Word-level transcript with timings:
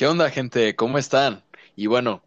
¿Qué 0.00 0.06
onda, 0.06 0.30
gente? 0.30 0.74
¿Cómo 0.76 0.96
están? 0.96 1.44
Y 1.76 1.86
bueno, 1.86 2.22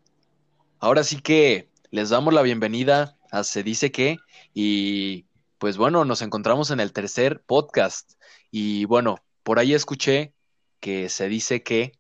ahora 0.78 1.04
sí 1.04 1.20
que 1.20 1.72
les 1.90 2.10
damos 2.10 2.32
la 2.32 2.44
bienvenida 2.44 3.18
a 3.32 3.44
Se 3.44 3.64
dice 3.64 3.92
qué 3.92 4.20
y 4.54 5.26
pues 5.58 5.78
bueno, 5.78 6.06
nos 6.06 6.22
encontramos 6.22 6.70
en 6.70 6.80
el 6.80 6.94
tercer 6.94 7.42
podcast 7.42 8.12
y 8.52 8.86
bueno, 8.86 9.18
por 9.42 9.58
ahí 9.58 9.74
escuché 9.74 10.36
que 10.80 11.10
se 11.10 11.28
dice 11.28 11.64
que 11.64 11.94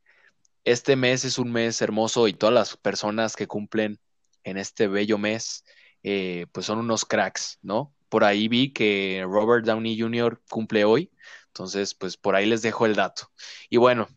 este 0.63 0.95
mes 0.95 1.25
es 1.25 1.39
un 1.39 1.51
mes 1.51 1.81
hermoso 1.81 2.27
y 2.27 2.33
todas 2.33 2.53
las 2.53 2.77
personas 2.77 3.35
que 3.35 3.47
cumplen 3.47 3.99
en 4.43 4.57
este 4.59 4.87
bello 4.87 5.17
mes 5.17 5.65
eh, 6.03 6.45
pues 6.51 6.67
son 6.67 6.77
unos 6.77 7.03
cracks, 7.03 7.57
¿no? 7.63 7.95
Por 8.09 8.25
ahí 8.25 8.47
vi 8.47 8.73
que 8.73 9.23
Robert 9.25 9.65
Downey 9.65 9.99
Jr. 9.99 10.39
cumple 10.51 10.85
hoy, 10.85 11.11
entonces 11.47 11.95
pues 11.95 12.15
por 12.15 12.35
ahí 12.35 12.45
les 12.45 12.61
dejo 12.61 12.85
el 12.85 12.93
dato. 12.93 13.31
Y 13.71 13.77
bueno, 13.77 14.07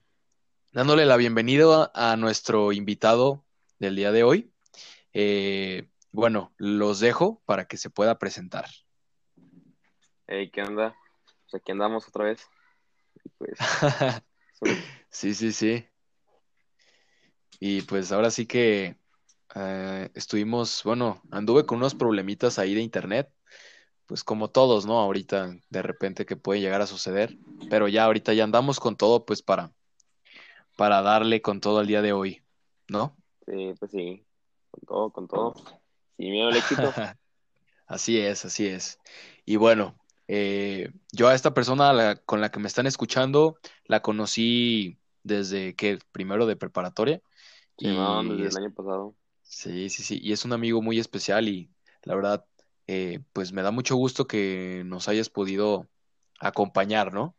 dándole 0.77 1.07
la 1.07 1.17
bienvenida 1.17 1.91
a 1.95 2.17
nuestro 2.19 2.71
invitado 2.71 3.47
del 3.79 3.97
día 3.97 4.13
de 4.13 4.25
hoy. 4.25 4.53
Eh, 5.15 5.89
bueno, 6.13 6.53
los 6.59 7.01
dejo 7.01 7.41
para 7.47 7.67
que 7.67 7.79
se 7.79 7.89
pueda 7.89 8.19
presentar. 8.19 8.67
Hey, 10.27 10.51
¿qué 10.51 10.61
onda? 10.61 10.95
Pues 11.45 11.63
aquí 11.63 11.73
andamos 11.73 12.07
otra 12.07 12.25
vez. 12.25 12.47
Pues, 13.39 13.59
sí, 15.09 15.33
sí, 15.33 15.53
sí. 15.53 15.89
Y 17.59 17.81
pues 17.81 18.13
ahora 18.13 18.31
sí 18.31 18.45
que 18.45 18.99
eh, 19.55 20.11
estuvimos, 20.13 20.83
bueno, 20.85 21.23
anduve 21.31 21.65
con 21.65 21.79
unos 21.79 21.95
problemitas 21.95 22.59
ahí 22.59 22.75
de 22.75 22.83
internet, 22.83 23.33
pues 24.05 24.23
como 24.23 24.51
todos, 24.51 24.85
¿no? 24.85 25.01
Ahorita 25.01 25.57
de 25.71 25.81
repente 25.83 26.27
que 26.27 26.37
puede 26.37 26.61
llegar 26.61 26.83
a 26.83 26.87
suceder, 26.87 27.39
pero 27.71 27.89
ya 27.89 28.05
ahorita 28.05 28.35
ya 28.35 28.45
andamos 28.45 28.79
con 28.79 28.95
todo 28.99 29.25
pues 29.25 29.41
para 29.41 29.73
para 30.77 31.03
darle 31.03 31.43
con 31.43 31.61
todo 31.61 31.81
el 31.81 31.87
día 31.87 32.03
de 32.03 32.13
hoy, 32.13 32.43
¿no? 32.89 33.17
Sí, 33.47 33.75
pues 33.79 33.91
sí, 33.91 34.25
con 34.71 34.81
todo, 34.87 35.11
con 35.11 35.29
todo. 35.29 35.55
Sin 36.17 36.31
miedo 36.31 36.49
al 36.49 36.57
éxito. 36.57 36.93
así 37.87 38.19
es, 38.19 38.45
así 38.45 38.67
es. 38.67 38.99
Y 39.45 39.57
bueno, 39.57 39.97
eh, 40.29 40.93
yo 41.13 41.29
a 41.29 41.35
esta 41.35 41.55
persona 41.55 42.17
con 42.27 42.41
la 42.41 42.51
que 42.51 42.61
me 42.61 42.69
están 42.69 42.87
escuchando 42.87 43.59
la 43.85 44.03
conocí 44.03 44.99
desde 45.23 45.75
que 45.75 45.99
primero 46.13 46.47
de 46.47 46.57
preparatoria. 46.57 47.21
Sí, 47.79 47.89
y 47.89 48.43
desde 48.43 48.59
el 48.59 48.65
año 48.65 48.75
pasado. 48.75 49.15
Sí, 49.43 49.91
sí, 49.91 50.03
sí. 50.03 50.19
Y 50.23 50.33
es 50.33 50.45
un 50.45 50.53
amigo 50.53 50.83
muy 50.83 50.99
especial 50.99 51.49
y 51.49 51.71
la 52.03 52.15
verdad, 52.15 52.45
eh, 52.87 53.21
pues 53.33 53.53
me 53.53 53.63
da 53.63 53.71
mucho 53.71 53.97
gusto 53.97 54.27
que 54.27 54.83
nos 54.87 55.09
hayas 55.09 55.29
podido 55.29 55.89
acompañar, 56.41 57.13
¿no? 57.13 57.35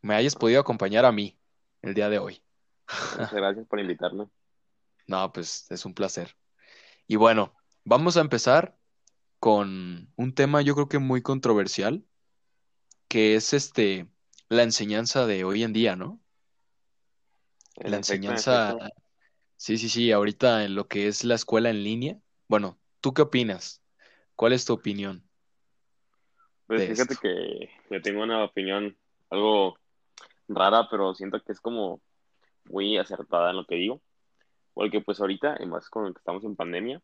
Me 0.00 0.14
hayas 0.14 0.36
podido 0.36 0.60
acompañar 0.60 1.04
a 1.04 1.12
mí 1.12 1.38
el 1.82 1.94
día 1.94 2.08
de 2.08 2.18
hoy. 2.18 2.43
Muchas 2.88 3.32
gracias 3.32 3.66
por 3.66 3.80
invitarme. 3.80 4.28
No, 5.06 5.32
pues 5.32 5.70
es 5.70 5.84
un 5.84 5.94
placer. 5.94 6.36
Y 7.06 7.16
bueno, 7.16 7.54
vamos 7.84 8.16
a 8.16 8.20
empezar 8.20 8.76
con 9.38 10.10
un 10.16 10.34
tema 10.34 10.62
yo 10.62 10.74
creo 10.74 10.88
que 10.88 10.98
muy 10.98 11.20
controversial, 11.20 12.04
que 13.08 13.34
es 13.34 13.52
este 13.52 14.08
la 14.48 14.62
enseñanza 14.62 15.26
de 15.26 15.44
hoy 15.44 15.62
en 15.62 15.72
día, 15.72 15.96
¿no? 15.96 16.20
la 17.76 17.96
enseñanza, 17.96 18.76
sí, 19.56 19.78
sí, 19.78 19.88
sí, 19.88 20.12
ahorita 20.12 20.64
en 20.64 20.74
lo 20.74 20.86
que 20.86 21.08
es 21.08 21.24
la 21.24 21.34
escuela 21.34 21.70
en 21.70 21.82
línea. 21.82 22.18
Bueno, 22.48 22.78
¿tú 23.00 23.12
qué 23.12 23.22
opinas? 23.22 23.82
¿Cuál 24.36 24.52
es 24.52 24.64
tu 24.64 24.72
opinión? 24.72 25.22
Pues 26.66 26.88
fíjate 26.88 27.16
que 27.20 27.70
yo 27.90 28.00
tengo 28.00 28.22
una 28.22 28.44
opinión 28.44 28.96
algo 29.30 29.76
rara, 30.48 30.88
pero 30.90 31.14
siento 31.14 31.42
que 31.42 31.52
es 31.52 31.60
como 31.60 32.00
muy 32.66 32.98
acertada 32.98 33.50
en 33.50 33.56
lo 33.56 33.66
que 33.66 33.76
digo, 33.76 34.02
porque 34.74 35.00
pues 35.00 35.20
ahorita, 35.20 35.56
y 35.60 35.66
más 35.66 35.88
con 35.88 36.12
que 36.12 36.18
estamos 36.18 36.44
en 36.44 36.56
pandemia, 36.56 37.02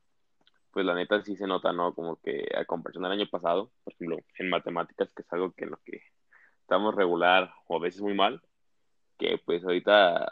pues 0.72 0.86
la 0.86 0.94
neta 0.94 1.22
sí 1.22 1.36
se 1.36 1.47
nota, 1.47 1.72
¿no? 1.72 1.94
Como 1.94 2.16
que 2.16 2.48
a 2.56 2.64
comparación 2.64 3.05
del 3.05 3.12
año 3.12 3.28
pasado, 3.28 3.72
por 3.84 3.92
ejemplo, 3.94 4.19
en 4.38 4.50
matemáticas, 4.50 5.12
que 5.12 5.22
es 5.22 5.32
algo 5.32 5.53
que 5.53 5.65
en 5.65 5.70
lo 5.70 5.78
que 5.84 6.03
estamos 6.60 6.94
regular 6.94 7.53
o 7.66 7.76
a 7.76 7.81
veces 7.81 8.03
muy 8.03 8.15
mal, 8.15 8.41
que 9.19 9.38
pues 9.44 9.65
ahorita, 9.65 10.26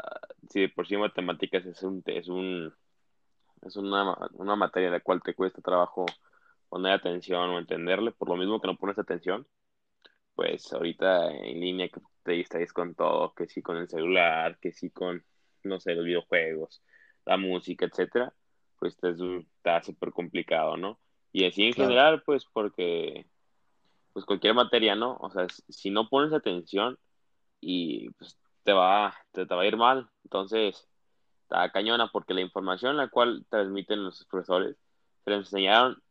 si 0.51 0.63
de 0.63 0.69
por 0.69 0.87
sí 0.87 0.97
matemáticas 0.97 1.67
es 1.67 1.83
un, 1.83 2.03
es 2.07 2.29
un, 2.29 2.73
es 3.63 3.77
una, 3.77 4.17
una 4.33 4.57
materia 4.57 4.87
en 4.89 4.95
la 4.95 5.01
cual 5.01 5.23
te 5.23 5.35
cuesta 5.35 5.61
trabajo 5.63 6.07
poner 6.69 6.93
atención 6.93 7.51
o 7.51 7.59
entenderle, 7.59 8.13
por 8.13 8.29
lo 8.29 8.37
mismo 8.37 8.61
que 8.61 8.69
no 8.69 8.77
pones 8.77 8.99
atención, 8.99 9.47
pues 10.35 10.73
ahorita 10.73 11.33
en 11.33 11.61
línea 11.61 11.89
te 12.29 12.35
distraes 12.35 12.75
con 12.75 12.95
todo, 12.95 13.33
que 13.33 13.49
sí 13.49 13.63
con 13.63 13.79
el 13.79 13.89
celular, 13.89 14.59
que 14.59 14.71
sí 14.71 14.91
con, 14.91 15.25
no 15.63 15.81
sé, 15.81 15.95
los 15.95 16.05
videojuegos, 16.05 16.83
la 17.25 17.39
música, 17.39 17.87
etcétera, 17.87 18.35
pues 18.79 18.99
te, 18.99 19.15
está 19.57 19.83
súper 19.83 20.13
complicado, 20.13 20.77
¿no? 20.77 21.01
Y 21.33 21.47
así 21.47 21.65
en 21.65 21.73
general, 21.73 22.23
pues 22.27 22.45
porque, 22.53 23.25
pues 24.13 24.27
cualquier 24.27 24.53
materia, 24.53 24.95
¿no? 24.95 25.17
O 25.21 25.31
sea, 25.31 25.47
si 25.71 25.89
no 25.89 26.11
pones 26.11 26.35
atención 26.35 26.99
y 27.63 28.11
pues 28.11 28.39
te 28.63 28.75
va, 28.75 29.15
te, 29.33 29.47
te 29.47 29.55
va 29.55 29.63
a 29.63 29.67
ir 29.67 29.79
mal, 29.79 30.11
entonces 30.25 30.87
está 31.45 31.73
cañona 31.73 32.11
porque 32.13 32.35
la 32.35 32.43
información 32.43 32.99
la 32.99 33.09
cual 33.09 33.47
transmiten 33.49 34.05
los 34.05 34.23
profesores 34.27 34.77
se 35.25 35.31
la 35.31 35.37
enseñaron 35.37 36.03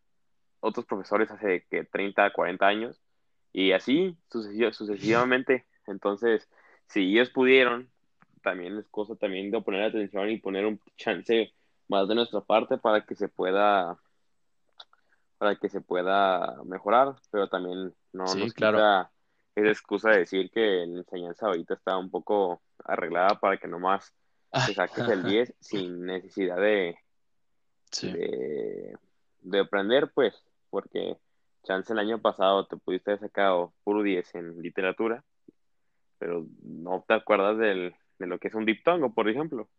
otros 0.61 0.87
profesores 0.87 1.29
hace 1.29 1.67
que 1.69 1.83
30, 1.83 2.31
40 2.31 2.65
años 2.65 2.99
y 3.53 3.71
así 3.71 4.17
sucesivamente. 4.31 5.67
Entonces, 5.87 6.49
si 6.87 7.01
ellos 7.01 7.29
pudieron, 7.29 7.89
también 8.43 8.77
es 8.77 8.87
cosa 8.89 9.15
también 9.15 9.51
de 9.51 9.61
poner 9.61 9.83
atención 9.83 10.29
y 10.29 10.39
poner 10.39 10.65
un 10.65 10.81
chance 10.97 11.53
más 11.87 12.07
de 12.07 12.15
nuestra 12.15 12.41
parte 12.41 12.77
para 12.77 13.05
que 13.05 13.15
se 13.15 13.29
pueda 13.29 13.97
para 15.37 15.55
que 15.57 15.69
se 15.69 15.81
pueda 15.81 16.63
mejorar, 16.63 17.15
pero 17.31 17.47
también 17.49 17.93
no 18.13 18.35
nos 18.35 18.53
quita 18.53 19.11
esa 19.55 19.69
excusa 19.69 20.11
de 20.11 20.19
decir 20.19 20.49
que 20.51 20.85
la 20.87 20.99
enseñanza 20.99 21.47
ahorita 21.47 21.75
está 21.75 21.97
un 21.97 22.09
poco 22.09 22.61
arreglada 22.83 23.39
para 23.39 23.57
que 23.57 23.67
nomás 23.67 24.13
te 24.63 24.73
saques 24.73 25.07
el 25.07 25.23
10 25.23 25.53
sin 25.59 26.05
necesidad 26.05 26.57
de, 26.57 26.97
de, 28.01 28.97
de 29.41 29.59
aprender, 29.59 30.11
pues, 30.13 30.35
porque 30.69 31.17
chance 31.63 31.91
el 31.93 31.99
año 31.99 32.21
pasado 32.21 32.65
te 32.67 32.77
pudiste 32.77 33.11
haber 33.11 33.21
sacado 33.21 33.73
puro 33.83 34.03
10 34.03 34.35
en 34.35 34.61
literatura, 34.61 35.23
pero 36.17 36.47
no 36.61 37.03
te 37.07 37.13
acuerdas 37.13 37.57
del, 37.57 37.95
de 38.19 38.27
lo 38.27 38.39
que 38.39 38.47
es 38.47 38.53
un 38.55 38.65
diptongo, 38.65 39.13
por 39.13 39.29
ejemplo. 39.29 39.69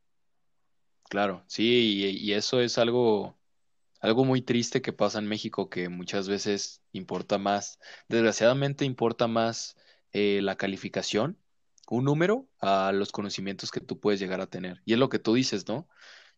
Claro, 1.09 1.43
sí, 1.47 2.19
y, 2.21 2.33
eso 2.33 2.61
es 2.61 2.77
algo, 2.77 3.39
algo 4.01 4.25
muy 4.25 4.43
triste 4.43 4.83
que 4.83 4.93
pasa 4.93 5.19
en 5.19 5.27
México, 5.27 5.71
que 5.71 5.89
muchas 5.89 6.29
veces 6.29 6.83
importa 6.93 7.39
más, 7.39 7.79
desgraciadamente 8.09 8.85
importa 8.85 9.27
más 9.27 9.77
eh, 10.13 10.41
la 10.43 10.57
calificación, 10.57 11.39
un 11.89 12.05
número, 12.05 12.47
a 12.61 12.93
los 12.93 13.13
conocimientos 13.13 13.71
que 13.71 13.81
tú 13.81 13.99
puedes 13.99 14.21
llegar 14.21 14.43
a 14.43 14.47
tener. 14.47 14.83
Y 14.85 14.93
es 14.93 14.99
lo 14.99 15.09
que 15.09 15.19
tú 15.19 15.35
dices, 15.35 15.67
¿no? 15.67 15.89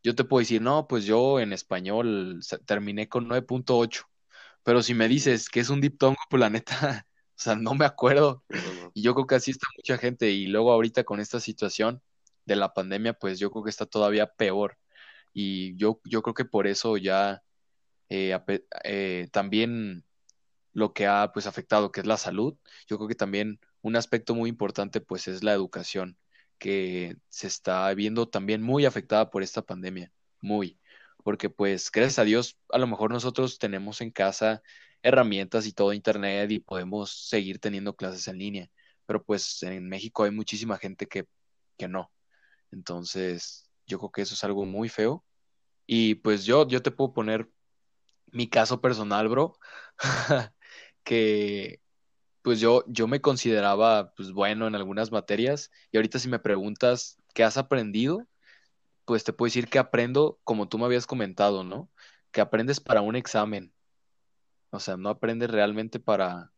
Yo 0.02 0.14
te 0.14 0.24
puedo 0.24 0.40
decir, 0.40 0.62
no, 0.62 0.86
pues 0.86 1.04
yo 1.04 1.40
en 1.40 1.52
español 1.52 2.40
terminé 2.66 3.08
con 3.08 3.28
9.8 3.28 4.10
pero 4.62 4.82
si 4.82 4.94
me 4.94 5.08
dices 5.08 5.48
que 5.48 5.60
es 5.60 5.70
un 5.70 5.80
diptongo, 5.80 6.18
pues 6.28 6.40
la 6.40 6.50
neta, 6.50 7.06
o 7.40 7.42
sea, 7.42 7.56
no 7.56 7.74
me 7.74 7.86
acuerdo. 7.86 8.44
Y 8.92 9.00
yo 9.02 9.14
creo 9.14 9.26
que 9.26 9.36
así 9.36 9.50
está 9.52 9.66
mucha 9.74 9.96
gente. 9.96 10.30
Y 10.30 10.46
luego 10.46 10.72
ahorita 10.72 11.04
con 11.04 11.20
esta 11.20 11.40
situación 11.40 12.02
de 12.44 12.56
la 12.56 12.74
pandemia, 12.74 13.14
pues 13.14 13.38
yo 13.38 13.50
creo 13.50 13.64
que 13.64 13.70
está 13.70 13.86
todavía 13.86 14.26
peor. 14.34 14.76
Y 15.32 15.74
yo, 15.76 16.00
yo 16.04 16.20
creo 16.22 16.34
que 16.34 16.44
por 16.44 16.66
eso 16.66 16.98
ya 16.98 17.42
eh, 18.10 18.38
eh, 18.84 19.28
también 19.32 20.04
lo 20.74 20.92
que 20.92 21.06
ha 21.06 21.32
pues 21.32 21.46
afectado, 21.46 21.92
que 21.92 22.00
es 22.00 22.06
la 22.06 22.18
salud, 22.18 22.56
yo 22.88 22.98
creo 22.98 23.08
que 23.08 23.14
también 23.14 23.58
un 23.80 23.96
aspecto 23.96 24.34
muy 24.34 24.50
importante 24.50 25.00
pues 25.00 25.26
es 25.26 25.42
la 25.42 25.54
educación, 25.54 26.18
que 26.58 27.16
se 27.30 27.46
está 27.46 27.92
viendo 27.94 28.28
también 28.28 28.62
muy 28.62 28.84
afectada 28.84 29.30
por 29.30 29.42
esta 29.42 29.62
pandemia, 29.62 30.12
muy 30.42 30.78
porque 31.22 31.50
pues 31.50 31.90
gracias 31.90 32.18
a 32.18 32.24
Dios 32.24 32.58
a 32.70 32.78
lo 32.78 32.86
mejor 32.86 33.10
nosotros 33.10 33.58
tenemos 33.58 34.00
en 34.00 34.10
casa 34.10 34.62
herramientas 35.02 35.66
y 35.66 35.72
todo 35.72 35.92
internet 35.92 36.50
y 36.50 36.60
podemos 36.60 37.28
seguir 37.28 37.58
teniendo 37.60 37.94
clases 37.96 38.28
en 38.28 38.38
línea, 38.38 38.70
pero 39.06 39.22
pues 39.24 39.62
en 39.62 39.88
México 39.88 40.24
hay 40.24 40.30
muchísima 40.30 40.78
gente 40.78 41.06
que, 41.06 41.26
que 41.78 41.88
no. 41.88 42.10
Entonces, 42.72 43.70
yo 43.86 43.98
creo 43.98 44.12
que 44.12 44.22
eso 44.22 44.34
es 44.34 44.44
algo 44.44 44.64
muy 44.66 44.88
feo. 44.88 45.24
Y 45.86 46.16
pues 46.16 46.44
yo, 46.44 46.68
yo 46.68 46.82
te 46.82 46.90
puedo 46.92 47.12
poner 47.14 47.50
mi 48.32 48.48
caso 48.48 48.80
personal, 48.80 49.28
bro, 49.28 49.54
que 51.04 51.80
pues 52.42 52.60
yo, 52.60 52.84
yo 52.88 53.06
me 53.08 53.20
consideraba 53.20 54.12
pues 54.14 54.32
bueno 54.32 54.66
en 54.66 54.74
algunas 54.74 55.12
materias 55.12 55.70
y 55.92 55.98
ahorita 55.98 56.18
si 56.18 56.28
me 56.28 56.38
preguntas 56.38 57.18
qué 57.34 57.44
has 57.44 57.58
aprendido, 57.58 58.26
pues 59.04 59.24
te 59.24 59.32
puedo 59.32 59.48
decir 59.48 59.68
que 59.68 59.78
aprendo 59.78 60.40
como 60.44 60.68
tú 60.68 60.78
me 60.78 60.86
habías 60.86 61.06
comentado, 61.06 61.64
¿no? 61.64 61.90
Que 62.32 62.40
aprendes 62.40 62.80
para 62.80 63.02
un 63.02 63.16
examen. 63.16 63.72
O 64.70 64.78
sea, 64.78 64.96
no 64.96 65.08
aprendes 65.08 65.50
realmente 65.50 65.98
para, 65.98 66.52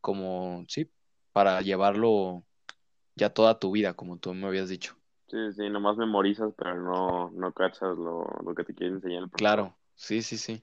como, 0.00 0.64
sí, 0.68 0.90
para 1.32 1.60
llevarlo 1.62 2.44
ya 3.16 3.30
toda 3.30 3.58
tu 3.58 3.72
vida, 3.72 3.94
como 3.94 4.18
tú 4.18 4.34
me 4.34 4.46
habías 4.46 4.68
dicho. 4.68 4.96
Sí, 5.28 5.38
sí, 5.56 5.70
nomás 5.70 5.96
memorizas, 5.96 6.52
pero 6.56 6.80
no, 6.80 7.30
no 7.30 7.52
cachas 7.52 7.96
lo, 7.96 8.24
lo 8.44 8.54
que 8.54 8.64
te 8.64 8.74
quiere 8.74 8.94
enseñar 8.94 9.24
el 9.24 9.30
profesor. 9.30 9.38
Claro, 9.38 9.76
sí, 9.94 10.22
sí, 10.22 10.36
sí. 10.36 10.62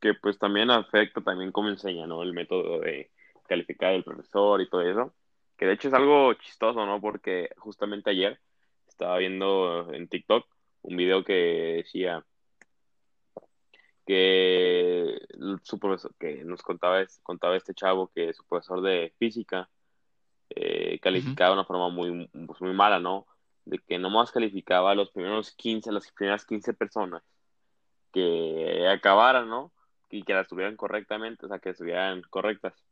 Que 0.00 0.14
pues 0.14 0.38
también 0.38 0.70
afecta 0.70 1.20
también 1.22 1.50
cómo 1.50 1.70
enseña, 1.70 2.06
¿no? 2.06 2.22
El 2.22 2.34
método 2.34 2.80
de 2.80 3.10
calificar 3.48 3.94
el 3.94 4.04
profesor 4.04 4.60
y 4.60 4.68
todo 4.68 4.82
eso. 4.82 5.14
Que 5.56 5.66
de 5.66 5.72
hecho 5.72 5.88
es 5.88 5.94
algo 5.94 6.34
chistoso, 6.34 6.86
¿no? 6.86 7.00
Porque 7.00 7.48
justamente 7.56 8.10
ayer 8.10 8.38
estaba 8.86 9.18
viendo 9.18 9.92
en 9.92 10.06
TikTok 10.08 10.46
un 10.82 10.96
video 10.96 11.24
que 11.24 11.82
decía 11.82 12.24
que 14.08 15.20
su 15.64 15.78
profesor, 15.78 16.14
que 16.18 16.42
nos 16.42 16.62
contaba, 16.62 17.04
contaba 17.22 17.58
este 17.58 17.74
chavo 17.74 18.10
que 18.14 18.32
su 18.32 18.42
profesor 18.46 18.80
de 18.80 19.12
física 19.18 19.68
eh, 20.48 20.98
calificaba 21.00 21.50
de 21.50 21.56
una 21.56 21.66
forma 21.66 21.90
muy, 21.90 22.26
pues, 22.46 22.58
muy 22.62 22.72
mala, 22.72 23.00
¿no? 23.00 23.26
De 23.66 23.78
que 23.80 23.98
nomás 23.98 24.32
calificaba 24.32 24.92
a 24.92 24.94
los 24.94 25.10
primeros 25.10 25.52
15, 25.52 25.92
las 25.92 26.10
primeras 26.10 26.46
15 26.46 26.72
personas 26.72 27.22
que 28.10 28.88
acabaran, 28.88 29.50
¿no? 29.50 29.72
Y 30.08 30.22
que 30.22 30.32
las 30.32 30.48
tuvieran 30.48 30.76
correctamente, 30.76 31.44
o 31.44 31.48
sea, 31.50 31.58
que 31.58 31.68
estuvieran 31.68 32.22
correctas. 32.30 32.82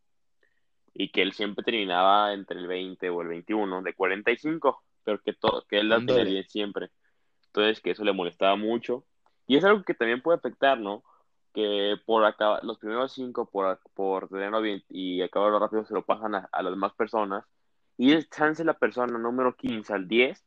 Y 0.93 1.09
que 1.13 1.23
él 1.23 1.33
siempre 1.33 1.65
terminaba 1.65 2.35
entre 2.35 2.61
el 2.61 2.67
20 2.67 3.09
o 3.09 3.23
el 3.23 3.29
21, 3.29 3.81
de 3.81 3.95
45, 3.95 4.83
pero 5.03 5.23
que, 5.23 5.33
todo, 5.33 5.65
que 5.67 5.79
él 5.79 5.89
las 5.89 6.05
tenía 6.05 6.45
siempre. 6.45 6.91
Entonces, 7.47 7.81
que 7.81 7.93
eso 7.93 8.05
le 8.05 8.13
molestaba 8.13 8.57
mucho. 8.57 9.07
Y 9.47 9.57
es 9.57 9.65
algo 9.65 9.83
que 9.85 9.95
también 9.95 10.23
puede 10.23 10.39
afectar, 10.39 10.79
¿no? 10.79 11.05
Que 11.53 11.97
por 12.05 12.25
acabar, 12.25 12.65
los 12.65 12.79
primeros 12.79 13.13
cinco, 13.13 13.49
por, 13.49 13.81
por 13.95 14.29
tenerlo 14.29 14.61
bien 14.61 14.83
y 14.89 15.23
acabarlo 15.23 15.59
rápido, 15.59 15.85
se 15.85 15.95
lo 15.95 16.05
pasan 16.05 16.35
a, 16.35 16.49
las 16.53 16.73
demás 16.73 16.93
personas. 16.95 17.45
Y 17.97 18.13
es 18.13 18.29
chance 18.29 18.65
la 18.65 18.75
persona 18.75 19.19
número 19.19 19.57
15 19.57 19.93
al 19.95 20.09
10, 20.09 20.45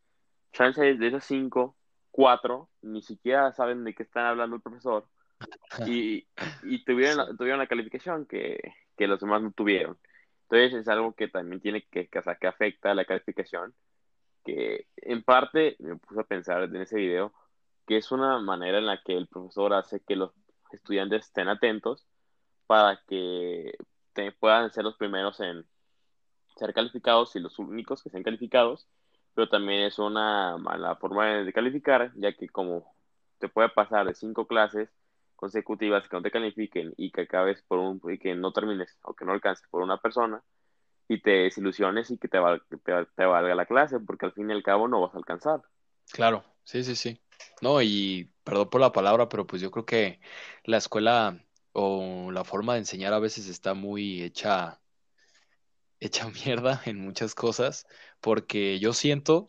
chance 0.52 0.96
de 0.96 1.08
esas 1.08 1.24
cinco, 1.24 1.76
cuatro, 2.12 2.70
ni 2.82 3.02
siquiera 3.02 3.52
saben 3.54 3.84
de 3.84 3.96
qué 3.96 4.04
están 4.04 4.26
hablando 4.26 4.56
el 4.58 4.62
profesor. 4.62 5.08
Y, 5.88 6.28
y 6.64 6.84
tuvieron, 6.84 7.38
tuvieron 7.38 7.60
la 7.60 7.68
calificación 7.68 8.26
que, 8.26 8.60
que 8.98 9.08
los 9.08 9.20
demás 9.20 9.42
no 9.42 9.52
tuvieron. 9.52 9.98
Entonces 10.44 10.82
es 10.82 10.88
algo 10.88 11.14
que 11.14 11.28
también 11.28 11.62
tiene 11.62 11.84
que, 11.90 12.08
que, 12.08 12.22
que 12.40 12.48
afecta 12.48 12.92
a 12.92 12.96
la 12.96 13.06
calificación 13.06 13.74
que 14.44 14.88
en 14.98 15.24
parte 15.24 15.76
me 15.80 15.98
puse 15.98 16.20
a 16.20 16.24
pensar 16.24 16.64
en 16.64 16.76
ese 16.78 16.98
video 16.98 17.34
que 17.90 17.98
es 17.98 18.12
una 18.12 18.38
manera 18.38 18.78
en 18.78 18.86
la 18.86 19.02
que 19.02 19.18
el 19.18 19.26
profesor 19.26 19.74
hace 19.74 20.00
que 20.02 20.16
los 20.16 20.32
estudiantes 20.72 21.26
estén 21.26 21.48
atentos 21.48 22.06
para 22.68 23.02
que 23.08 23.76
puedan 24.40 24.72
ser 24.72 24.84
los 24.84 24.96
primeros 24.96 25.40
en 25.40 25.66
ser 26.56 26.72
calificados 26.72 27.36
y 27.36 27.40
los 27.40 27.58
únicos 27.58 28.04
que 28.04 28.12
sean 28.12 28.22
calificados, 28.22 28.88
pero 29.34 29.50
también 29.50 29.82
es 29.82 29.98
una 29.98 30.56
mala 30.58 30.98
forma 30.98 31.38
de 31.38 31.52
calificar, 31.52 32.12
ya 32.16 32.32
que 32.34 32.48
como 32.48 32.94
te 33.40 33.50
puede 33.50 33.70
pasar 33.70 34.06
de 34.06 34.14
cinco 34.14 34.46
clases 34.46 34.92
consecutivas 35.36 36.08
que 36.08 36.16
no 36.16 36.22
te 36.22 36.30
califiquen 36.30 36.94
y 36.96 37.10
que 37.12 37.22
acabes 37.22 37.64
por 37.64 37.80
un 37.80 38.00
y 38.08 38.20
que 38.20 38.36
no 38.36 38.54
termines 38.54 39.00
o 39.02 39.16
que 39.16 39.26
no 39.26 39.32
alcances 39.32 39.68
por 39.68 39.82
una 39.82 39.98
persona, 39.98 40.44
y 41.08 41.24
te 41.24 41.32
desilusiones 41.32 42.12
y 42.12 42.20
que 42.20 42.28
te, 42.28 42.38
te, 43.16 43.26
valga 43.26 43.56
la 43.56 43.66
clase, 43.66 44.00
porque 44.00 44.28
al 44.28 44.34
fin 44.34 44.52
y 44.52 44.54
al 44.54 44.62
cabo 44.62 44.88
no 44.88 45.02
vas 45.02 45.16
a 45.16 45.18
alcanzar. 45.18 45.64
Claro, 46.12 46.44
sí, 46.64 46.84
sí, 46.84 46.96
sí. 46.96 47.20
No, 47.62 47.82
y 47.82 48.32
perdón 48.44 48.70
por 48.70 48.82
la 48.82 48.92
palabra, 48.92 49.30
pero 49.30 49.46
pues 49.48 49.62
yo 49.62 49.72
creo 49.72 49.86
que 49.86 50.20
la 50.64 50.78
escuela 50.78 51.44
o 51.74 52.32
la 52.32 52.44
forma 52.44 52.74
de 52.74 52.80
enseñar 52.80 53.14
a 53.14 53.20
veces 53.20 53.48
está 53.48 53.74
muy 53.74 54.22
hecha, 54.24 54.82
hecha 56.00 56.30
mierda 56.46 56.82
en 56.86 57.00
muchas 57.00 57.36
cosas, 57.36 57.86
porque 58.22 58.80
yo 58.80 58.94
siento, 58.94 59.48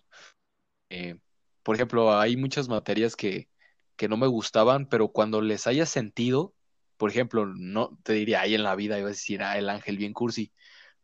eh, 0.91 1.19
por 1.63 1.77
ejemplo, 1.77 2.19
hay 2.19 2.37
muchas 2.37 2.69
materias 2.69 3.17
que, 3.17 3.49
que 3.97 4.09
no 4.09 4.17
me 4.17 4.27
gustaban, 4.27 4.89
pero 4.89 5.09
cuando 5.09 5.41
les 5.41 5.67
haya 5.67 5.87
sentido, 5.87 6.55
por 6.97 7.11
ejemplo, 7.11 7.47
no 7.47 7.99
te 8.03 8.13
diría, 8.15 8.43
ahí 8.43 8.55
en 8.55 8.63
la 8.63 8.75
vida 8.75 8.99
iba 8.99 9.07
a 9.09 9.11
decir, 9.11 9.43
ah, 9.43 9.59
el 9.59 9.69
ángel 9.71 9.97
bien 9.97 10.13
cursi, 10.13 10.53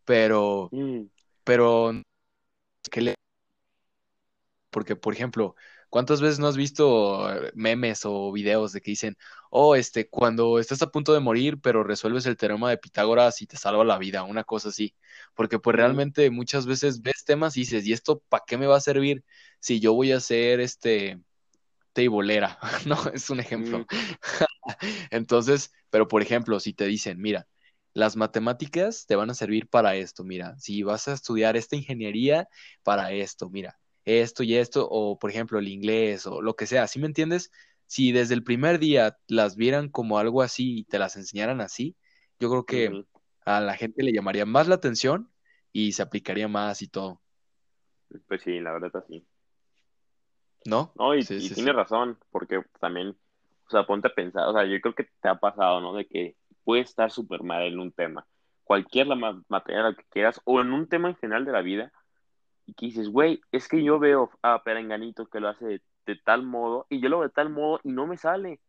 pero, 0.04 0.68
mm. 0.72 1.02
pero, 1.44 1.92
¿qué 2.90 3.00
le... 3.00 3.14
Porque, 4.70 4.96
por 4.96 5.14
ejemplo, 5.14 5.56
¿cuántas 5.88 6.20
veces 6.20 6.38
no 6.38 6.48
has 6.48 6.56
visto 6.56 7.30
eh, 7.32 7.52
memes 7.54 8.02
o 8.04 8.32
videos 8.32 8.72
de 8.72 8.80
que 8.80 8.90
dicen, 8.92 9.16
oh, 9.50 9.74
este, 9.76 10.08
cuando 10.08 10.58
estás 10.58 10.82
a 10.82 10.90
punto 10.90 11.12
de 11.12 11.20
morir, 11.20 11.60
pero 11.60 11.84
resuelves 11.84 12.26
el 12.26 12.36
teorema 12.36 12.70
de 12.70 12.78
Pitágoras 12.78 13.40
y 13.42 13.46
te 13.46 13.56
salva 13.56 13.84
la 13.84 13.98
vida, 13.98 14.22
una 14.22 14.44
cosa 14.44 14.70
así? 14.70 14.94
Porque 15.34 15.58
pues 15.58 15.76
realmente 15.76 16.30
muchas 16.30 16.66
veces 16.66 17.02
ves 17.02 17.24
temas 17.24 17.56
y 17.56 17.60
dices, 17.60 17.86
¿y 17.86 17.92
esto 17.92 18.22
para 18.28 18.44
qué 18.46 18.58
me 18.58 18.66
va 18.66 18.76
a 18.76 18.80
servir 18.80 19.24
si 19.60 19.80
yo 19.80 19.94
voy 19.94 20.12
a 20.12 20.20
ser 20.20 20.60
este 20.60 21.20
teibolera? 21.92 22.58
no, 22.86 22.98
es 23.12 23.30
un 23.30 23.40
ejemplo. 23.40 23.86
Entonces, 25.10 25.72
pero 25.90 26.08
por 26.08 26.22
ejemplo, 26.22 26.60
si 26.60 26.72
te 26.74 26.86
dicen, 26.86 27.20
mira, 27.20 27.46
las 27.94 28.16
matemáticas 28.16 29.06
te 29.06 29.16
van 29.16 29.30
a 29.30 29.34
servir 29.34 29.68
para 29.68 29.96
esto, 29.96 30.22
mira, 30.24 30.58
si 30.58 30.82
vas 30.82 31.08
a 31.08 31.14
estudiar 31.14 31.56
esta 31.56 31.76
ingeniería, 31.76 32.48
para 32.82 33.10
esto, 33.12 33.48
mira, 33.48 33.78
esto 34.06 34.42
y 34.44 34.54
esto, 34.54 34.88
o 34.88 35.18
por 35.18 35.30
ejemplo 35.30 35.58
el 35.58 35.68
inglés 35.68 36.26
o 36.26 36.40
lo 36.40 36.54
que 36.54 36.66
sea, 36.66 36.86
¿sí 36.86 36.98
me 36.98 37.06
entiendes? 37.06 37.52
Si 37.86 38.12
desde 38.12 38.34
el 38.34 38.42
primer 38.42 38.78
día 38.78 39.18
las 39.28 39.56
vieran 39.56 39.90
como 39.90 40.18
algo 40.18 40.42
así 40.42 40.78
y 40.78 40.84
te 40.84 40.98
las 40.98 41.16
enseñaran 41.16 41.60
así, 41.60 41.96
yo 42.38 42.48
creo 42.48 42.64
que 42.64 43.04
a 43.44 43.60
la 43.60 43.74
gente 43.74 44.02
le 44.02 44.12
llamaría 44.12 44.46
más 44.46 44.68
la 44.68 44.76
atención 44.76 45.30
y 45.72 45.92
se 45.92 46.02
aplicaría 46.02 46.48
más 46.48 46.82
y 46.82 46.88
todo. 46.88 47.20
Pues 48.28 48.42
sí, 48.42 48.60
la 48.60 48.72
verdad 48.72 49.04
sí. 49.08 49.26
¿No? 50.64 50.92
No, 50.96 51.14
y, 51.14 51.24
tiene 51.24 51.72
razón, 51.72 52.18
porque 52.30 52.62
también, 52.80 53.08
o 53.08 53.70
sea, 53.70 53.86
ponte 53.86 54.08
a 54.08 54.14
pensar, 54.14 54.48
o 54.48 54.52
sea, 54.52 54.64
yo 54.64 54.80
creo 54.80 54.94
que 54.94 55.08
te 55.20 55.28
ha 55.28 55.36
pasado, 55.36 55.80
¿no? 55.80 55.94
De 55.94 56.06
que 56.06 56.36
puede 56.64 56.82
estar 56.82 57.10
súper 57.12 57.42
mal 57.42 57.62
en 57.62 57.78
un 57.78 57.92
tema, 57.92 58.26
cualquier 58.64 59.06
la 59.06 59.40
materia 59.48 59.94
que 59.96 60.04
quieras, 60.10 60.40
o 60.44 60.60
en 60.60 60.72
un 60.72 60.88
tema 60.88 61.08
en 61.08 61.16
general 61.16 61.44
de 61.44 61.52
la 61.52 61.62
vida, 61.62 61.92
y 62.66 62.74
que 62.74 62.86
dices, 62.86 63.08
güey, 63.08 63.40
es 63.52 63.68
que 63.68 63.82
yo 63.82 63.98
veo 63.98 64.30
a 64.42 64.62
Perenganito 64.62 65.26
que 65.26 65.40
lo 65.40 65.48
hace 65.48 65.80
de, 66.04 66.16
tal 66.24 66.42
modo, 66.42 66.86
y 66.88 67.00
yo 67.00 67.08
lo 67.08 67.20
veo 67.20 67.28
de 67.28 67.34
tal 67.34 67.50
modo 67.50 67.80
y 67.82 67.90
no 67.90 68.06
me 68.06 68.16
sale. 68.16 68.60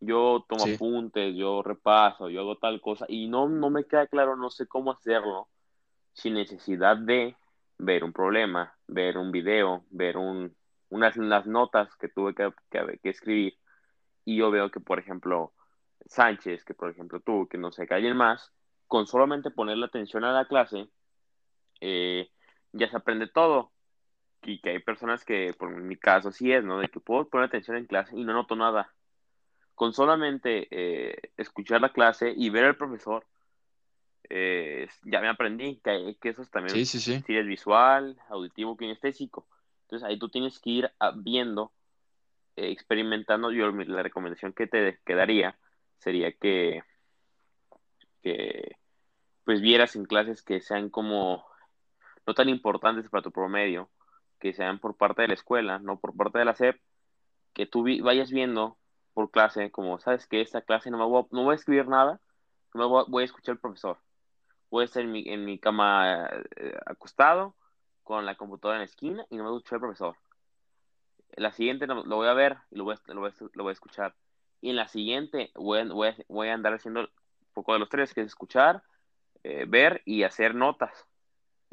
Yo 0.00 0.44
tomo 0.48 0.64
apuntes, 0.64 1.34
yo 1.34 1.62
repaso, 1.62 2.28
yo 2.28 2.40
hago 2.40 2.58
tal 2.58 2.80
cosa, 2.80 3.06
y 3.08 3.28
no, 3.28 3.48
no 3.48 3.70
me 3.70 3.84
queda 3.84 4.06
claro, 4.06 4.36
no 4.36 4.50
sé 4.50 4.66
cómo 4.66 4.92
hacerlo, 4.92 5.48
sin 6.12 6.34
necesidad 6.34 6.96
de 6.96 7.36
ver 7.78 8.04
un 8.04 8.12
problema, 8.12 8.76
ver 8.86 9.18
un 9.18 9.32
video, 9.32 9.84
ver 9.90 10.16
un, 10.16 10.54
unas, 10.90 11.16
unas 11.16 11.46
notas 11.46 11.94
que 11.96 12.08
tuve 12.08 12.34
que, 12.34 12.52
que 13.02 13.08
escribir, 13.08 13.56
y 14.24 14.36
yo 14.36 14.50
veo 14.50 14.70
que, 14.70 14.80
por 14.80 14.98
ejemplo, 14.98 15.52
Sánchez, 16.06 16.64
que 16.64 16.74
por 16.74 16.90
ejemplo 16.90 17.20
tú, 17.20 17.48
que 17.48 17.58
no 17.58 17.72
sé, 17.72 17.86
que 17.86 17.94
alguien 17.94 18.16
más, 18.16 18.52
con 18.86 19.06
solamente 19.06 19.50
ponerle 19.50 19.86
atención 19.86 20.24
a 20.24 20.32
la 20.32 20.46
clase, 20.46 20.88
eh, 21.80 22.30
ya 22.74 22.90
se 22.90 22.96
aprende 22.96 23.26
todo. 23.26 23.70
Y 24.42 24.60
que 24.60 24.70
hay 24.70 24.78
personas 24.80 25.24
que, 25.24 25.54
por 25.58 25.70
mi 25.70 25.96
caso, 25.96 26.30
sí 26.30 26.52
es, 26.52 26.62
¿no? 26.62 26.78
De 26.78 26.88
que 26.88 27.00
puedo 27.00 27.28
poner 27.28 27.46
atención 27.46 27.78
en 27.78 27.86
clase 27.86 28.14
y 28.14 28.24
no 28.24 28.34
noto 28.34 28.56
nada. 28.56 28.92
Con 29.74 29.94
solamente 29.94 30.68
eh, 30.70 31.32
escuchar 31.36 31.80
la 31.80 31.92
clase 31.92 32.32
y 32.36 32.50
ver 32.50 32.64
al 32.64 32.76
profesor, 32.76 33.24
eh, 34.28 34.86
ya 35.04 35.20
me 35.20 35.28
aprendí 35.28 35.80
que, 35.82 36.16
que 36.20 36.28
eso 36.30 36.44
también 36.46 36.74
sí, 36.74 36.84
sí, 36.84 37.00
sí. 37.00 37.24
es 37.26 37.46
visual, 37.46 38.18
auditivo, 38.28 38.76
kinestésico. 38.76 39.46
Entonces 39.82 40.06
ahí 40.06 40.18
tú 40.18 40.28
tienes 40.28 40.58
que 40.58 40.70
ir 40.70 40.90
ah, 41.00 41.12
viendo, 41.16 41.72
experimentando. 42.56 43.50
Yo 43.50 43.70
la 43.70 44.02
recomendación 44.02 44.52
que 44.52 44.66
te 44.66 44.98
quedaría 45.06 45.56
sería 45.98 46.32
que, 46.32 46.82
que 48.22 48.76
pues 49.44 49.60
vieras 49.60 49.96
en 49.96 50.04
clases 50.04 50.42
que 50.42 50.60
sean 50.60 50.90
como 50.90 51.44
no 52.26 52.34
tan 52.34 52.48
importantes 52.48 53.08
para 53.08 53.22
tu 53.22 53.30
promedio, 53.32 53.90
que 54.40 54.52
sean 54.52 54.78
por 54.78 54.96
parte 54.96 55.22
de 55.22 55.28
la 55.28 55.34
escuela, 55.34 55.78
no 55.78 55.98
por 55.98 56.16
parte 56.16 56.38
de 56.38 56.44
la 56.44 56.54
SEP, 56.54 56.80
que 57.52 57.66
tú 57.66 57.84
vayas 58.02 58.30
viendo 58.30 58.78
por 59.14 59.30
clase, 59.30 59.70
como 59.70 59.98
sabes 59.98 60.26
que 60.26 60.40
esta 60.40 60.62
clase 60.62 60.90
no, 60.90 60.98
me 60.98 61.04
voy, 61.04 61.22
a, 61.22 61.26
no 61.30 61.44
voy 61.44 61.52
a 61.52 61.56
escribir 61.56 61.88
nada, 61.88 62.20
no 62.74 62.88
voy, 62.88 63.04
voy, 63.08 63.22
a 63.22 63.26
escuchar 63.26 63.54
al 63.54 63.60
profesor. 63.60 63.98
Voy 64.70 64.82
a 64.82 64.84
estar 64.86 65.02
en 65.02 65.12
mi, 65.12 65.24
en 65.28 65.44
mi 65.44 65.58
cama 65.58 66.28
eh, 66.56 66.76
acostado, 66.86 67.54
con 68.04 68.26
la 68.26 68.36
computadora 68.36 68.76
en 68.76 68.80
la 68.80 68.84
esquina 68.84 69.26
y 69.30 69.36
no 69.36 69.44
me 69.44 69.50
voy 69.50 69.56
a 69.56 69.58
escuchar 69.58 69.76
al 69.76 69.80
profesor. 69.80 70.16
La 71.36 71.52
siguiente 71.52 71.86
lo 71.86 72.04
voy 72.04 72.28
a 72.28 72.34
ver 72.34 72.58
y 72.70 72.76
lo 72.76 72.84
voy 72.84 72.96
lo 73.08 73.14
lo 73.14 73.62
voy 73.62 73.70
a 73.70 73.72
escuchar. 73.72 74.14
Y 74.60 74.70
en 74.70 74.76
la 74.76 74.88
siguiente 74.88 75.50
voy 75.54 75.80
a, 75.80 75.84
voy 76.28 76.48
a, 76.48 76.54
andar 76.54 76.74
haciendo 76.74 77.00
un 77.00 77.08
poco 77.52 77.72
de 77.72 77.80
los 77.80 77.88
tres, 77.88 78.14
que 78.14 78.20
es 78.20 78.28
escuchar, 78.28 78.82
eh, 79.42 79.64
ver 79.66 80.02
y 80.04 80.22
hacer 80.22 80.54
notas. 80.54 81.06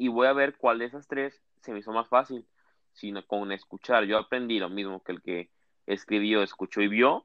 Y 0.02 0.08
voy 0.08 0.26
a 0.26 0.32
ver 0.32 0.56
cuál 0.56 0.80
de 0.80 0.86
esas 0.86 1.06
tres 1.06 1.40
se 1.60 1.72
me 1.72 1.78
hizo 1.78 1.92
más 1.92 2.08
fácil. 2.08 2.44
Sino 2.92 3.24
con 3.24 3.52
escuchar, 3.52 4.02
yo 4.02 4.18
aprendí 4.18 4.58
lo 4.58 4.68
mismo 4.68 5.00
que 5.04 5.12
el 5.12 5.22
que 5.22 5.50
escribió, 5.86 6.42
escuchó 6.42 6.80
y 6.82 6.88
vio, 6.88 7.24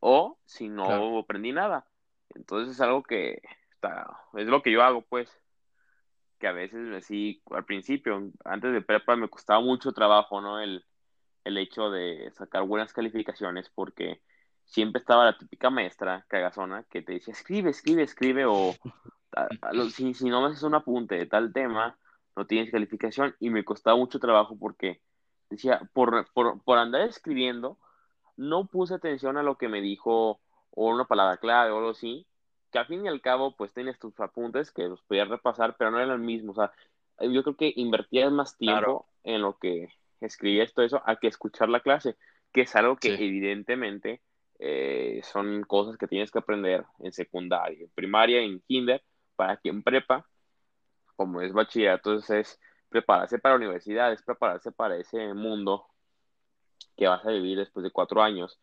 o 0.00 0.36
si 0.44 0.68
no 0.68 1.20
aprendí 1.20 1.52
nada. 1.52 1.86
Entonces 2.34 2.74
es 2.74 2.80
algo 2.80 3.04
que 3.04 3.40
está, 3.70 4.10
es 4.34 4.48
lo 4.48 4.62
que 4.62 4.72
yo 4.72 4.82
hago, 4.82 5.02
pues. 5.02 5.30
que 6.40 6.48
a 6.48 6.52
veces 6.52 7.06
sí, 7.06 7.40
al 7.52 7.64
principio, 7.64 8.32
antes 8.44 8.72
de 8.72 8.82
prepa, 8.82 9.14
me 9.14 9.28
costaba 9.28 9.60
mucho 9.60 9.92
trabajo, 9.92 10.40
¿no? 10.40 10.58
El, 10.60 10.84
el 11.44 11.56
hecho 11.56 11.88
de 11.88 12.32
sacar 12.32 12.64
buenas 12.64 12.92
calificaciones 12.92 13.70
porque 13.70 14.22
siempre 14.64 14.98
estaba 14.98 15.24
la 15.24 15.38
típica 15.38 15.70
maestra 15.70 16.26
cagazona 16.26 16.82
que 16.90 17.00
te 17.00 17.12
decía, 17.12 17.32
escribe, 17.32 17.70
escribe, 17.70 18.02
escribe, 18.02 18.44
o 18.44 18.74
si, 19.94 20.14
si 20.14 20.28
no 20.28 20.42
me 20.42 20.48
haces 20.48 20.64
un 20.64 20.74
apunte 20.74 21.14
de 21.14 21.26
tal 21.26 21.52
tema, 21.52 21.96
no 22.38 22.46
tienes 22.46 22.70
calificación, 22.70 23.34
y 23.40 23.50
me 23.50 23.64
costaba 23.64 23.96
mucho 23.96 24.20
trabajo 24.20 24.56
porque 24.58 25.00
decía, 25.50 25.80
por, 25.92 26.26
por, 26.32 26.62
por 26.62 26.78
andar 26.78 27.02
escribiendo, 27.02 27.78
no 28.36 28.66
puse 28.66 28.94
atención 28.94 29.36
a 29.36 29.42
lo 29.42 29.58
que 29.58 29.68
me 29.68 29.80
dijo, 29.80 30.40
o 30.70 30.88
una 30.88 31.04
palabra 31.04 31.38
clave 31.38 31.72
o 31.72 31.78
algo 31.78 31.90
así, 31.90 32.26
que 32.70 32.78
al 32.78 32.86
fin 32.86 33.04
y 33.04 33.08
al 33.08 33.20
cabo, 33.20 33.56
pues 33.56 33.72
tienes 33.72 33.98
tus 33.98 34.18
apuntes 34.20 34.70
que 34.70 34.84
los 34.84 35.02
podías 35.02 35.28
repasar, 35.28 35.74
pero 35.76 35.90
no 35.90 35.98
eran 35.98 36.10
los 36.10 36.20
mismos. 36.20 36.58
O 36.58 36.62
sea, 36.62 37.28
yo 37.28 37.42
creo 37.42 37.56
que 37.56 37.72
invertías 37.74 38.30
más 38.30 38.56
tiempo 38.56 39.06
en 39.24 39.42
lo 39.42 39.58
que 39.58 39.88
escribías 40.20 40.72
todo 40.72 40.86
eso 40.86 41.02
a 41.04 41.16
que 41.16 41.26
escuchar 41.26 41.68
la 41.68 41.80
clase, 41.80 42.16
que 42.52 42.62
es 42.62 42.76
algo 42.76 42.96
que 42.96 43.14
evidentemente 43.14 44.22
eh, 44.60 45.20
son 45.24 45.62
cosas 45.64 45.96
que 45.96 46.06
tienes 46.06 46.30
que 46.30 46.38
aprender 46.38 46.84
en 47.00 47.12
secundaria, 47.12 47.82
en 47.82 47.90
primaria, 47.90 48.40
en 48.40 48.60
kinder, 48.60 49.02
para 49.34 49.56
que 49.56 49.70
en 49.70 49.82
prepa, 49.82 50.26
como 51.18 51.40
es 51.40 51.52
bachillerato, 51.52 52.14
es 52.14 52.60
prepararse 52.88 53.40
para 53.40 53.54
la 53.54 53.64
universidad, 53.64 54.12
es 54.12 54.22
prepararse 54.22 54.70
para 54.70 54.96
ese 54.96 55.34
mundo 55.34 55.88
que 56.96 57.08
vas 57.08 57.26
a 57.26 57.30
vivir 57.30 57.58
después 57.58 57.82
de 57.82 57.90
cuatro 57.90 58.22
años, 58.22 58.60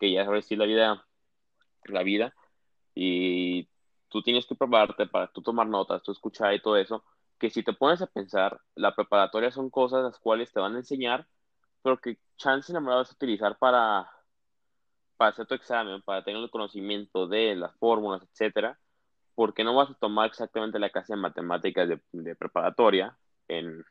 que 0.00 0.10
ya 0.10 0.24
sabes 0.24 0.46
si 0.46 0.56
la 0.56 0.64
vida, 0.64 1.06
la 1.84 2.02
vida, 2.02 2.34
y 2.94 3.68
tú 4.08 4.22
tienes 4.22 4.46
que 4.46 4.54
prepararte 4.54 5.06
para 5.06 5.30
tú 5.30 5.42
tomar 5.42 5.66
notas, 5.66 6.02
tú 6.02 6.12
escuchar 6.12 6.54
y 6.54 6.62
todo 6.62 6.78
eso, 6.78 7.04
que 7.38 7.50
si 7.50 7.62
te 7.62 7.74
pones 7.74 8.00
a 8.00 8.06
pensar, 8.06 8.58
la 8.74 8.94
preparatoria 8.94 9.50
son 9.50 9.68
cosas 9.68 10.02
las 10.02 10.18
cuales 10.18 10.50
te 10.50 10.60
van 10.60 10.76
a 10.76 10.78
enseñar, 10.78 11.28
pero 11.82 12.00
que 12.00 12.18
chance 12.38 12.72
me 12.72 12.88
vas 12.88 13.10
a 13.10 13.14
utilizar 13.14 13.58
para, 13.58 14.10
para 15.18 15.30
hacer 15.32 15.46
tu 15.46 15.54
examen, 15.54 16.00
para 16.00 16.24
tener 16.24 16.42
el 16.42 16.50
conocimiento 16.50 17.26
de 17.26 17.54
las 17.54 17.76
fórmulas, 17.76 18.22
etcétera, 18.22 18.80
porque 19.38 19.62
no 19.62 19.72
vas 19.76 19.88
a 19.88 19.94
tomar 19.94 20.26
exactamente 20.26 20.80
la 20.80 20.90
clase 20.90 21.12
de 21.12 21.20
matemáticas 21.20 21.88
de, 21.88 22.34
preparatoria 22.34 23.16
en, 23.46 23.84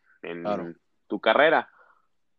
tu 1.08 1.22
carrera. 1.22 1.70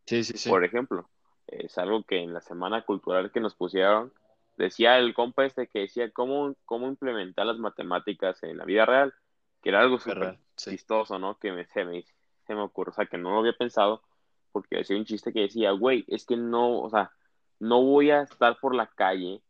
Sí, 0.05 0.23
sí, 0.23 0.37
sí. 0.37 0.50
Por 0.50 0.62
ejemplo, 0.62 1.09
es 1.47 1.79
algo 1.79 2.03
que 2.03 2.19
en 2.19 2.35
la 2.35 2.43
semana 2.43 2.83
cultural 2.83 3.33
que 3.33 3.41
nos 3.41 3.55
pusieron, 3.55 4.12
decía 4.59 4.99
el 4.99 5.15
compa 5.15 5.47
este 5.47 5.69
que 5.69 5.79
decía 5.79 6.11
cómo, 6.11 6.55
cómo 6.67 6.87
implementar 6.87 7.47
las 7.47 7.57
matemáticas 7.57 8.43
en 8.43 8.59
la 8.59 8.67
vida 8.67 8.85
real, 8.85 9.15
que 9.62 9.71
era 9.71 9.81
algo 9.81 9.99
súper 9.99 10.38
chistoso, 10.59 11.19
¿no? 11.19 11.38
Que 11.38 11.50
me, 11.50 11.65
se, 11.65 11.87
me, 11.87 12.05
se 12.47 12.55
me 12.55 12.61
ocurre, 12.61 12.91
o 12.91 12.95
sea, 12.95 13.07
que 13.07 13.17
no 13.17 13.31
lo 13.31 13.38
había 13.38 13.55
pensado, 13.55 14.03
porque 14.53 14.77
decía 14.77 14.99
un 14.99 15.07
chiste 15.07 15.33
que 15.33 15.41
decía, 15.41 15.71
güey, 15.71 16.05
es 16.09 16.27
que 16.27 16.37
no, 16.37 16.81
o 16.81 16.91
sea, 16.91 17.11
no 17.59 17.83
voy 17.83 18.11
a 18.11 18.21
estar 18.21 18.59
por 18.61 18.75
la 18.75 18.87
calle 18.87 19.41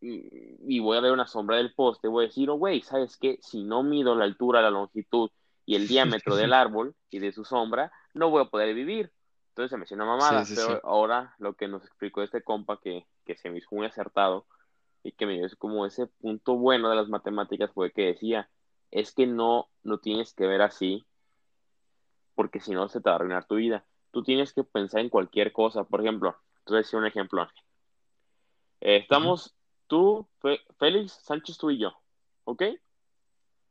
y, 0.00 0.78
voy 0.80 0.96
a 0.96 1.00
ver 1.00 1.12
una 1.12 1.26
sombra 1.26 1.56
del 1.56 1.74
poste, 1.74 2.08
voy 2.08 2.24
a 2.24 2.28
decir, 2.28 2.50
oh, 2.50 2.56
güey, 2.56 2.82
¿sabes 2.82 3.16
qué? 3.16 3.38
Si 3.42 3.64
no 3.64 3.82
mido 3.82 4.14
la 4.14 4.24
altura, 4.24 4.62
la 4.62 4.70
longitud 4.70 5.30
y 5.66 5.74
el 5.74 5.88
diámetro 5.88 6.36
del 6.36 6.52
árbol 6.52 6.94
y 7.10 7.18
de 7.18 7.32
su 7.32 7.44
sombra, 7.44 7.92
no 8.14 8.30
voy 8.30 8.42
a 8.42 8.48
poder 8.48 8.74
vivir. 8.74 9.12
Entonces 9.50 9.70
se 9.70 9.76
me 9.76 9.84
hizo 9.84 9.96
una 9.96 10.04
mamada, 10.04 10.44
pero 10.48 10.80
ahora 10.84 11.34
lo 11.38 11.54
que 11.54 11.66
nos 11.66 11.84
explicó 11.84 12.22
este 12.22 12.42
compa 12.42 12.78
que, 12.80 13.06
que 13.24 13.36
se 13.36 13.50
me 13.50 13.58
hizo 13.58 13.68
muy 13.72 13.86
acertado 13.86 14.46
y 15.02 15.12
que 15.12 15.26
me 15.26 15.34
dio 15.34 15.48
como 15.58 15.84
ese 15.84 16.06
punto 16.06 16.56
bueno 16.56 16.88
de 16.90 16.96
las 16.96 17.08
matemáticas 17.08 17.72
fue 17.72 17.90
que 17.90 18.06
decía, 18.06 18.48
es 18.92 19.12
que 19.12 19.26
no, 19.26 19.68
no 19.82 19.98
tienes 19.98 20.32
que 20.32 20.46
ver 20.46 20.62
así, 20.62 21.04
porque 22.36 22.60
si 22.60 22.70
no 22.70 22.88
se 22.88 23.00
te 23.00 23.10
va 23.10 23.14
a 23.14 23.16
arruinar 23.16 23.46
tu 23.46 23.56
vida. 23.56 23.84
Tú 24.12 24.22
tienes 24.22 24.52
que 24.52 24.62
pensar 24.62 25.00
en 25.00 25.10
cualquier 25.10 25.52
cosa. 25.52 25.84
Por 25.84 26.00
ejemplo, 26.00 26.36
te 26.64 26.70
voy 26.72 26.76
a 26.76 26.82
decir 26.82 26.98
un 26.98 27.06
ejemplo. 27.06 27.46
Eh, 28.80 28.96
estamos 28.96 29.57
tú, 29.88 30.28
Félix, 30.78 31.12
Sánchez, 31.24 31.58
tú 31.58 31.70
y 31.70 31.78
yo, 31.78 31.92
¿ok? 32.44 32.62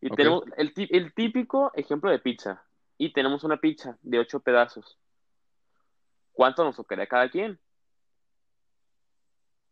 Y 0.01 0.09
tenemos 0.12 0.43
el, 0.57 0.74
el, 0.75 1.13
típico 1.13 1.71
ejemplo 1.74 2.12
de 2.12 2.19
pizza. 2.19 2.63
Y 2.97 3.13
tenemos 3.13 3.43
una 3.43 3.57
pizza 3.57 3.97
de 4.01 4.19
ocho 4.19 4.39
pedazos. 4.39 4.97
¿Cuánto 6.33 6.63
nos 6.63 6.75
tocaría 6.75 7.07
cada 7.07 7.29
quien? 7.29 7.59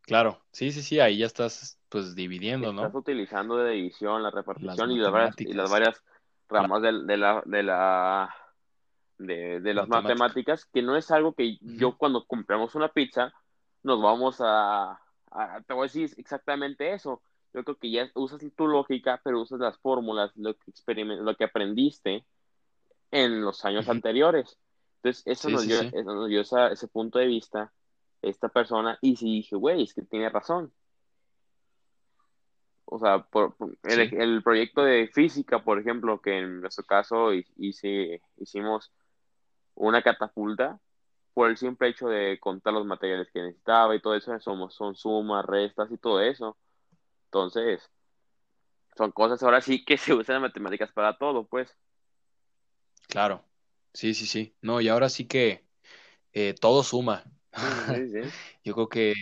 Claro, 0.02 0.42
sí, 0.52 0.72
sí, 0.72 0.82
sí, 0.82 1.00
ahí 1.00 1.18
ya 1.18 1.26
estás 1.26 1.80
pues 1.90 2.16
dividiendo, 2.16 2.72
¿no? 2.72 2.82
Estás 2.82 2.96
utilizando 2.96 3.58
de 3.58 3.74
división, 3.74 4.22
la 4.22 4.30
repartición 4.30 4.92
y 4.92 4.98
las, 5.00 5.12
varias, 5.12 5.36
y 5.40 5.54
las 5.54 5.72
varias 5.72 6.04
ramas 6.48 6.82
de, 6.82 6.92
la, 7.18 7.42
de 7.46 7.64
la 7.64 8.36
de, 9.18 9.74
las 9.74 9.88
matemáticas, 9.88 10.66
que 10.66 10.82
no 10.82 10.96
es 10.96 11.10
algo 11.12 11.34
que 11.34 11.58
yo 11.62 11.98
cuando 11.98 12.26
compramos 12.26 12.76
una 12.76 12.90
pizza 12.90 13.34
nos 13.84 14.02
vamos 14.02 14.38
a, 14.40 15.00
te 15.68 15.74
voy 15.74 15.84
a 15.84 15.92
decir 15.92 16.14
exactamente 16.18 16.94
eso. 16.94 17.22
Yo 17.54 17.64
creo 17.64 17.78
que 17.78 17.92
ya 17.92 18.12
usas 18.16 18.42
tu 18.56 18.68
lógica, 18.68 19.22
pero 19.24 19.42
usas 19.42 19.60
las 19.60 19.78
fórmulas, 19.78 20.32
lo 20.36 20.56
que, 20.56 20.72
lo 21.06 21.36
que 21.36 21.44
aprendiste 21.46 22.26
en 23.12 23.42
los 23.42 23.64
años 23.64 23.88
anteriores. 23.88 24.58
Entonces, 24.98 25.24
eso, 25.26 25.50
nos, 25.50 25.68
dio, 25.68 25.82
eso 25.82 26.14
nos 26.14 26.28
dio 26.28 26.42
ese 26.42 26.88
punto 26.88 27.20
de 27.20 27.28
vista 27.28 27.72
esta 28.22 28.50
persona 28.50 28.98
y 29.02 29.16
si 29.16 29.26
dije, 29.26 29.56
güey, 29.56 29.84
es 29.84 29.94
que 29.94 30.02
tiene 30.02 30.30
razón. 30.30 30.74
O 32.86 33.00
sea, 33.00 33.24
por, 33.24 33.56
el, 33.84 34.44
proyecto 34.44 34.84
de 34.84 35.08
física, 35.08 35.64
por 35.64 35.80
ejemplo, 35.80 36.22
que 36.22 36.40
en 36.40 36.62
nuestro 36.62 36.84
caso 36.84 37.32
hice, 37.34 38.22
hicimos 38.38 38.92
una 39.74 40.02
catapulta 40.02 40.80
por 41.36 41.50
el 41.50 41.58
simple 41.58 41.90
hecho 41.90 42.08
de 42.08 42.40
contar 42.40 42.74
los 42.74 42.86
materiales 42.86 43.28
que 43.32 43.42
necesitaba 43.42 43.94
y 43.94 44.00
todo 44.02 44.16
eso, 44.16 44.40
somos, 44.40 44.74
son 44.74 44.96
sumas, 44.96 45.46
restas 45.46 45.92
y 45.92 45.98
todo 45.98 46.22
eso. 46.22 46.58
Entonces, 47.26 47.92
son 48.96 49.12
cosas 49.12 49.44
ahora 49.44 49.60
sí 49.60 49.84
que 49.84 49.98
se 49.98 50.14
usan 50.14 50.38
en 50.38 50.44
matemáticas 50.44 50.94
para 50.94 51.18
todo, 51.18 51.46
pues. 51.46 51.78
Claro, 53.10 53.44
sí, 53.94 54.14
sí, 54.14 54.26
sí. 54.26 54.56
No, 54.62 54.80
y 54.80 54.88
ahora 54.88 55.10
sí 55.10 55.28
que 55.28 55.66
eh, 56.32 56.56
todo 56.60 56.84
suma. 56.84 57.26
Yo 58.64 58.74
creo 58.74 58.88
que 58.88 59.14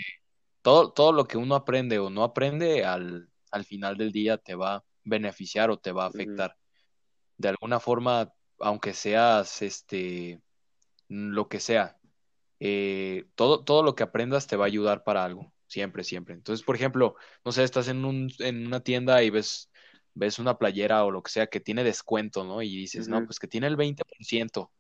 todo, 0.62 0.92
todo 0.92 1.14
lo 1.14 1.26
que 1.26 1.38
uno 1.38 1.56
aprende 1.56 1.98
o 1.98 2.12
no 2.12 2.24
aprende 2.24 2.86
al, 2.86 3.28
al 3.50 3.66
final 3.66 3.98
del 3.98 4.12
día 4.12 4.38
te 4.38 4.54
va 4.54 4.76
a 4.76 4.84
beneficiar 5.04 5.72
o 5.72 5.78
te 5.78 5.92
va 5.92 6.04
a 6.04 6.10
afectar. 6.10 6.56
De 7.38 7.50
alguna 7.50 7.80
forma, 7.80 8.32
aunque 8.60 8.94
seas 8.94 9.64
este 9.64 10.40
lo 11.08 11.48
que 11.48 11.60
sea, 11.60 11.98
eh, 12.66 13.26
todo, 13.36 13.66
todo 13.66 13.84
lo 13.84 13.94
que 13.94 14.04
aprendas 14.04 14.48
te 14.48 14.56
va 14.56 14.64
a 14.64 14.68
ayudar 14.68 15.04
para 15.04 15.26
algo, 15.26 15.52
siempre, 15.68 16.06
siempre. 16.06 16.34
Entonces, 16.34 16.66
por 16.66 16.78
ejemplo, 16.78 17.16
no 17.44 17.52
sé, 17.52 17.64
estás 17.64 17.90
en, 17.90 18.06
un, 18.06 18.32
en 18.40 18.66
una 18.66 18.80
tienda 18.80 19.22
y 19.22 19.30
ves, 19.30 19.70
ves 20.14 20.40
una 20.40 20.58
playera 20.58 21.04
o 21.04 21.12
lo 21.12 21.22
que 21.22 21.30
sea 21.30 21.48
que 21.48 21.60
tiene 21.60 21.84
descuento, 21.84 22.46
¿no? 22.46 22.62
Y 22.62 22.74
dices, 22.74 23.10
no, 23.10 23.26
pues 23.26 23.38
que 23.38 23.48
tiene 23.48 23.68
el 23.68 23.76
20% 23.76 24.72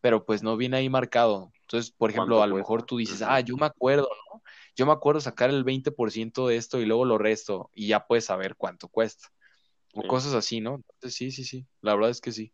pero 0.00 0.24
pues 0.24 0.42
no 0.42 0.56
viene 0.56 0.76
ahí 0.76 0.88
marcado. 0.88 1.52
Entonces, 1.62 1.92
por 1.92 2.10
ejemplo, 2.10 2.42
a 2.42 2.46
lo 2.46 2.56
mejor 2.56 2.84
tú 2.84 2.98
dices, 2.98 3.22
ah, 3.22 3.40
yo 3.40 3.56
me 3.56 3.66
acuerdo, 3.66 4.08
¿no? 4.32 4.42
Yo 4.76 4.86
me 4.86 4.92
acuerdo 4.92 5.20
sacar 5.20 5.50
el 5.50 5.64
20% 5.64 6.46
de 6.48 6.56
esto 6.56 6.80
y 6.80 6.86
luego 6.86 7.04
lo 7.04 7.18
resto 7.18 7.70
y 7.74 7.88
ya 7.88 8.06
puedes 8.06 8.24
saber 8.24 8.54
cuánto 8.56 8.88
cuesta. 8.88 9.28
O 9.94 10.06
cosas 10.06 10.34
así, 10.34 10.60
¿no? 10.60 10.76
Entonces, 10.76 11.14
sí, 11.14 11.30
sí, 11.30 11.44
sí, 11.44 11.66
la 11.80 11.94
verdad 11.94 12.10
es 12.10 12.20
que 12.20 12.32
sí. 12.32 12.52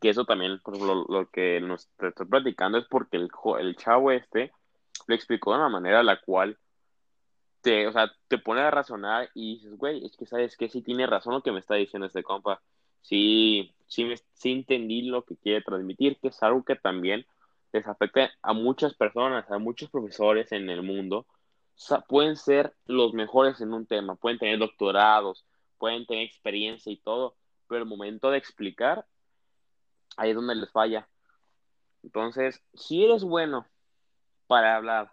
Que 0.00 0.10
eso 0.10 0.24
también, 0.24 0.60
por 0.60 0.74
ejemplo, 0.74 1.04
lo, 1.08 1.30
que 1.30 1.60
nos 1.60 1.88
estoy 2.00 2.26
platicando 2.26 2.78
es 2.78 2.86
porque 2.88 3.16
el, 3.16 3.28
el 3.58 3.76
chavo 3.76 4.12
este 4.12 4.52
lo 5.06 5.14
explicó 5.14 5.52
de 5.52 5.58
una 5.58 5.68
manera 5.68 6.02
la 6.02 6.20
cual 6.20 6.58
te, 7.62 7.86
o 7.86 7.92
sea, 7.92 8.12
te 8.28 8.38
pone 8.38 8.60
a 8.60 8.70
razonar 8.70 9.30
y 9.34 9.56
dices, 9.56 9.76
güey, 9.76 10.04
es 10.04 10.16
que 10.16 10.26
sabes 10.26 10.56
que 10.56 10.68
sí 10.68 10.82
tiene 10.82 11.06
razón 11.06 11.34
lo 11.34 11.42
que 11.42 11.52
me 11.52 11.60
está 11.60 11.74
diciendo 11.74 12.06
este 12.06 12.22
compa 12.22 12.60
sí, 13.02 13.74
sí, 13.86 14.12
sí 14.34 14.52
entendí 14.52 15.02
lo 15.02 15.24
que 15.24 15.36
quiere 15.36 15.62
transmitir, 15.62 16.18
que 16.18 16.28
es 16.28 16.42
algo 16.42 16.64
que 16.64 16.76
también 16.76 17.26
les 17.72 17.86
afecta 17.86 18.30
a 18.42 18.52
muchas 18.52 18.94
personas, 18.94 19.50
a 19.50 19.58
muchos 19.58 19.90
profesores 19.90 20.52
en 20.52 20.70
el 20.70 20.82
mundo. 20.82 21.26
pueden 22.08 22.36
ser 22.36 22.74
los 22.86 23.14
mejores 23.14 23.60
en 23.60 23.72
un 23.72 23.86
tema, 23.86 24.16
pueden 24.16 24.38
tener 24.38 24.58
doctorados, 24.58 25.46
pueden 25.78 26.06
tener 26.06 26.24
experiencia 26.24 26.92
y 26.92 26.96
todo, 26.98 27.36
pero 27.68 27.82
el 27.82 27.88
momento 27.88 28.30
de 28.30 28.38
explicar, 28.38 29.06
ahí 30.16 30.30
es 30.30 30.36
donde 30.36 30.54
les 30.54 30.70
falla. 30.70 31.08
Entonces, 32.02 32.62
si 32.74 33.04
eres 33.04 33.24
bueno 33.24 33.66
para 34.46 34.76
hablar, 34.76 35.12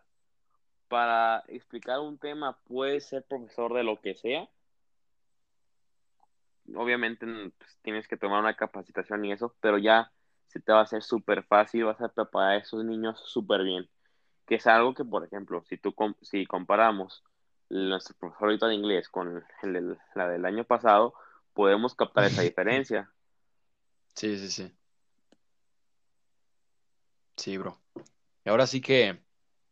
para 0.87 1.43
explicar 1.47 1.99
un 1.99 2.17
tema, 2.17 2.57
puedes 2.65 3.05
ser 3.07 3.23
profesor 3.23 3.73
de 3.73 3.83
lo 3.83 3.99
que 3.99 4.15
sea, 4.15 4.49
obviamente 6.75 7.25
pues, 7.57 7.77
tienes 7.81 8.07
que 8.07 8.17
tomar 8.17 8.39
una 8.39 8.55
capacitación 8.55 9.23
y 9.25 9.31
eso, 9.31 9.55
pero 9.61 9.77
ya 9.77 10.11
se 10.47 10.59
te 10.59 10.71
va 10.71 10.79
a 10.79 10.83
hacer 10.83 11.03
súper 11.03 11.43
fácil, 11.43 11.85
vas 11.85 12.01
a 12.01 12.09
preparar 12.09 12.51
a 12.51 12.57
esos 12.57 12.83
niños 12.83 13.21
súper 13.25 13.63
bien. 13.63 13.89
Que 14.45 14.55
es 14.55 14.67
algo 14.67 14.93
que, 14.93 15.03
por 15.03 15.25
ejemplo, 15.25 15.63
si 15.65 15.77
tú 15.77 15.93
si 16.21 16.45
comparamos 16.45 17.23
nuestro 17.69 18.15
profesor 18.17 18.47
ahorita 18.47 18.67
de 18.67 18.75
inglés 18.75 19.09
con 19.09 19.43
el, 19.61 19.97
la 20.15 20.29
del 20.29 20.45
año 20.45 20.63
pasado, 20.63 21.13
podemos 21.53 21.95
captar 21.95 22.25
esa 22.25 22.41
diferencia. 22.43 23.11
Sí, 24.15 24.37
sí, 24.37 24.49
sí. 24.49 24.76
Sí, 27.37 27.57
bro. 27.57 27.79
Y 28.43 28.49
ahora 28.49 28.67
sí 28.67 28.81
que 28.81 29.19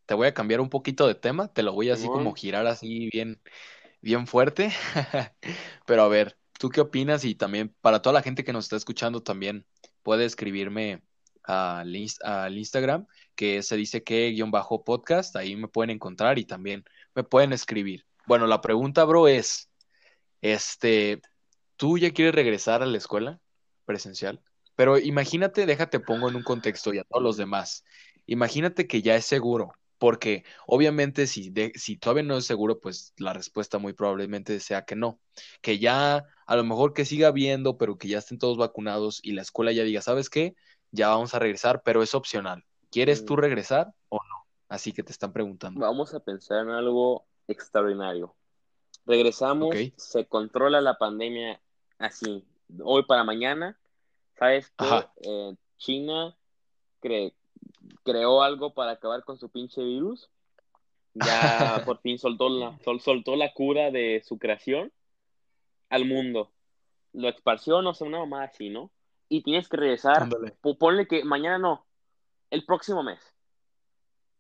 te 0.06 0.14
voy 0.14 0.28
a 0.28 0.34
cambiar 0.34 0.62
un 0.62 0.70
poquito 0.70 1.08
de 1.08 1.16
tema, 1.16 1.52
te 1.52 1.64
lo 1.64 1.74
voy 1.74 1.90
así 1.90 2.08
como 2.08 2.34
girar 2.34 2.68
así 2.68 3.10
bien, 3.12 3.42
bien 4.02 4.28
fuerte. 4.28 4.72
Pero 5.86 6.04
a 6.04 6.08
ver, 6.08 6.38
¿tú 6.60 6.70
qué 6.70 6.82
opinas? 6.82 7.26
Y 7.26 7.36
también 7.36 7.76
para 7.82 8.02
toda 8.02 8.14
la 8.14 8.22
gente 8.22 8.44
que 8.44 8.54
nos 8.54 8.66
está 8.66 8.76
escuchando 8.76 9.24
también 9.24 9.66
puede 10.04 10.26
escribirme 10.26 11.02
al, 11.44 11.96
al 12.24 12.58
Instagram, 12.58 13.08
que 13.36 13.64
se 13.64 13.76
dice 13.76 14.04
que 14.04 14.30
guion 14.30 14.52
bajo 14.52 14.84
podcast, 14.84 15.36
ahí 15.36 15.56
me 15.56 15.68
pueden 15.68 15.90
encontrar 15.90 16.38
y 16.38 16.46
también 16.46 16.86
me 17.14 17.24
pueden 17.24 17.54
escribir. 17.54 18.06
Bueno, 18.28 18.48
la 18.48 18.62
pregunta, 18.62 19.04
bro, 19.06 19.28
es, 19.28 19.70
este, 20.42 21.22
¿tú 21.76 21.98
ya 21.98 22.12
quieres 22.12 22.36
regresar 22.36 22.84
a 22.84 22.86
la 22.86 22.98
escuela 22.98 23.40
presencial? 23.86 24.42
Pero 24.76 24.98
imagínate, 24.98 25.66
déjate 25.66 26.00
pongo 26.00 26.30
en 26.30 26.36
un 26.36 26.44
contexto 26.44 26.94
y 26.94 27.00
a 27.00 27.04
todos 27.04 27.24
los 27.24 27.38
demás. 27.38 27.84
Imagínate 28.26 28.88
que 28.88 29.02
ya 29.02 29.16
es 29.16 29.26
seguro, 29.26 29.72
porque 29.98 30.44
obviamente 30.68 31.28
si, 31.28 31.54
si 31.76 31.98
todavía 31.98 32.24
no 32.24 32.38
es 32.38 32.46
seguro, 32.46 32.80
pues 32.80 33.14
la 33.18 33.34
respuesta 33.34 33.78
muy 33.78 33.94
probablemente 33.94 34.60
sea 34.60 34.84
que 34.84 34.96
no. 34.96 35.20
Que 35.62 35.80
ya 35.80 36.26
a 36.46 36.56
lo 36.56 36.64
mejor 36.64 36.94
que 36.94 37.06
siga 37.06 37.30
habiendo, 37.30 37.78
pero 37.78 37.98
que 37.98 38.08
ya 38.08 38.20
estén 38.20 38.38
todos 38.38 38.58
vacunados 38.58 39.20
y 39.24 39.34
la 39.34 39.42
escuela 39.42 39.72
ya 39.72 39.84
diga, 39.84 40.02
¿sabes 40.02 40.30
qué? 40.30 40.56
Ya 40.92 41.10
vamos 41.10 41.34
a 41.34 41.40
regresar, 41.40 41.82
pero 41.84 42.04
es 42.04 42.14
opcional. 42.16 42.64
¿Quieres 42.92 43.26
tú 43.26 43.34
mm. 43.34 43.40
regresar 43.40 43.94
o 44.10 44.18
no? 44.18 44.46
Así 44.68 44.92
que 44.92 45.04
te 45.04 45.12
están 45.12 45.32
preguntando. 45.32 45.80
Vamos 45.80 46.14
a 46.14 46.20
pensar 46.20 46.64
en 46.64 46.70
algo 46.70 47.26
extraordinario. 47.48 48.36
Regresamos, 49.06 49.76
se 49.98 50.26
controla 50.26 50.82
la 50.82 50.98
pandemia 50.98 51.62
así, 52.00 52.44
hoy 52.84 53.04
para 53.04 53.24
mañana. 53.24 53.78
¿Sabes 54.38 54.74
qué? 54.78 55.06
Eh, 55.24 55.56
China 55.78 56.36
creó 58.04 58.42
algo 58.42 58.74
para 58.74 58.92
acabar 58.92 59.24
con 59.24 59.38
su 59.38 59.50
pinche 59.50 59.84
virus. 59.84 60.30
Ya 61.14 61.82
por 61.86 62.00
fin 62.02 62.18
soltó 62.18 62.50
la, 62.50 62.78
soltó 63.00 63.36
la 63.36 63.54
cura 63.54 63.92
de 63.92 64.22
su 64.26 64.38
creación 64.38 64.92
al 65.90 66.06
mundo. 66.06 66.52
Lo 67.14 67.30
esparció, 67.30 67.82
no 67.82 67.94
sé, 67.94 68.04
una 68.04 68.20
mamá 68.20 68.44
así, 68.44 68.70
¿no? 68.70 68.92
Y 69.30 69.42
tienes 69.42 69.70
que 69.70 69.78
regresar. 69.78 70.28
Ponle 70.78 71.08
que 71.08 71.24
mañana 71.24 71.58
no, 71.58 71.86
el 72.50 72.66
próximo 72.66 73.04
mes. 73.04 73.20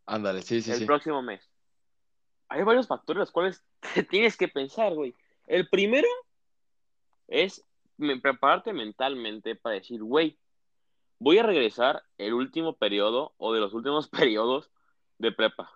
Ándale, 0.05 0.41
sí, 0.41 0.61
sí, 0.61 0.71
el 0.71 0.85
próximo 0.85 1.21
mes 1.21 1.49
hay 2.49 2.63
varios 2.63 2.87
factores 2.87 3.19
los 3.19 3.31
cuales 3.31 3.63
te 3.93 4.03
tienes 4.03 4.37
que 4.37 4.47
pensar, 4.47 4.93
güey. 4.93 5.15
El 5.47 5.69
primero 5.69 6.07
es 7.27 7.63
prepararte 8.21 8.73
mentalmente 8.73 9.55
para 9.55 9.75
decir, 9.75 10.01
güey, 10.03 10.37
voy 11.19 11.37
a 11.37 11.43
regresar 11.43 12.03
el 12.17 12.33
último 12.33 12.75
periodo 12.75 13.33
o 13.37 13.53
de 13.53 13.59
los 13.59 13.73
últimos 13.73 14.07
periodos 14.09 14.71
de 15.17 15.31
prepa. 15.31 15.71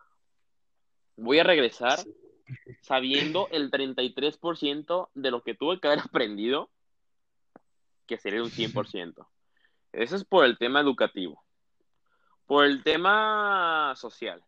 Voy 1.15 1.39
a 1.39 1.43
regresar 1.43 1.99
sabiendo 2.81 3.47
el 3.51 3.69
33% 3.69 5.09
de 5.13 5.31
lo 5.31 5.43
que 5.43 5.53
tuve 5.53 5.79
que 5.79 5.87
haber 5.87 5.99
aprendido, 6.05 6.69
que 8.07 8.17
sería 8.17 8.41
un 8.41 8.49
100%. 8.49 9.27
Eso 9.91 10.15
es 10.15 10.25
por 10.25 10.45
el 10.45 10.57
tema 10.57 10.79
educativo. 10.79 11.43
Por 12.45 12.65
el 12.65 12.83
tema 12.83 13.93
social 13.95 14.43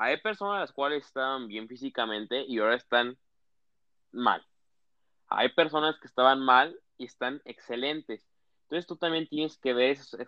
hay 0.00 0.16
personas 0.16 0.60
las 0.60 0.72
cuales 0.72 1.04
estaban 1.04 1.46
bien 1.46 1.68
físicamente 1.68 2.42
y 2.48 2.58
ahora 2.58 2.74
están 2.74 3.18
mal. 4.12 4.42
Hay 5.30 5.50
personas 5.50 5.96
que 6.00 6.06
estaban 6.06 6.40
mal 6.40 6.76
y 6.98 7.06
están 7.06 7.40
excelentes. 7.44 8.26
Entonces 8.64 8.86
tú 8.86 8.96
también 8.96 9.26
tienes 9.28 9.56
que 9.58 9.72
ver 9.72 9.90
ese 9.90 10.24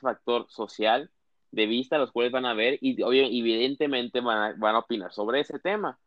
factor, 0.00 0.46
social 0.50 1.10
de 1.50 1.66
vista, 1.66 1.98
los 1.98 2.12
cuales 2.12 2.32
van 2.32 2.46
a 2.46 2.54
ver 2.54 2.78
y 2.80 3.00
evidentemente 3.02 4.20
van 4.20 4.62
a, 4.62 4.78
opinar 4.78 5.12
sobre 5.12 5.40
ese 5.40 5.58
tema. 5.58 5.98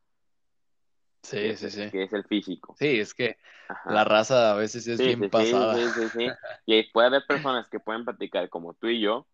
Sí, 1.23 1.55
sí, 1.55 1.69
sí. 1.69 1.91
Que 1.91 2.03
es 2.03 2.13
el 2.13 2.23
físico. 2.23 2.75
Sí, 2.79 2.99
es 2.99 3.13
que 3.13 3.37
la 3.85 4.03
raza 4.03 4.51
a 4.51 4.55
veces 4.55 4.87
es 4.87 4.99
bien 4.99 5.29
pasada. 5.29 5.75
Sí, 5.75 6.01
sí, 6.01 6.09
sí. 6.17 6.27
y 6.65 6.83
puede 6.91 7.07
haber 7.07 7.25
personas 7.27 7.67
que 7.69 7.79
pueden 7.79 8.05
platicar 8.05 8.49
como 8.49 8.73
tú 8.73 8.87
y 8.87 9.01
yo, 9.01 9.27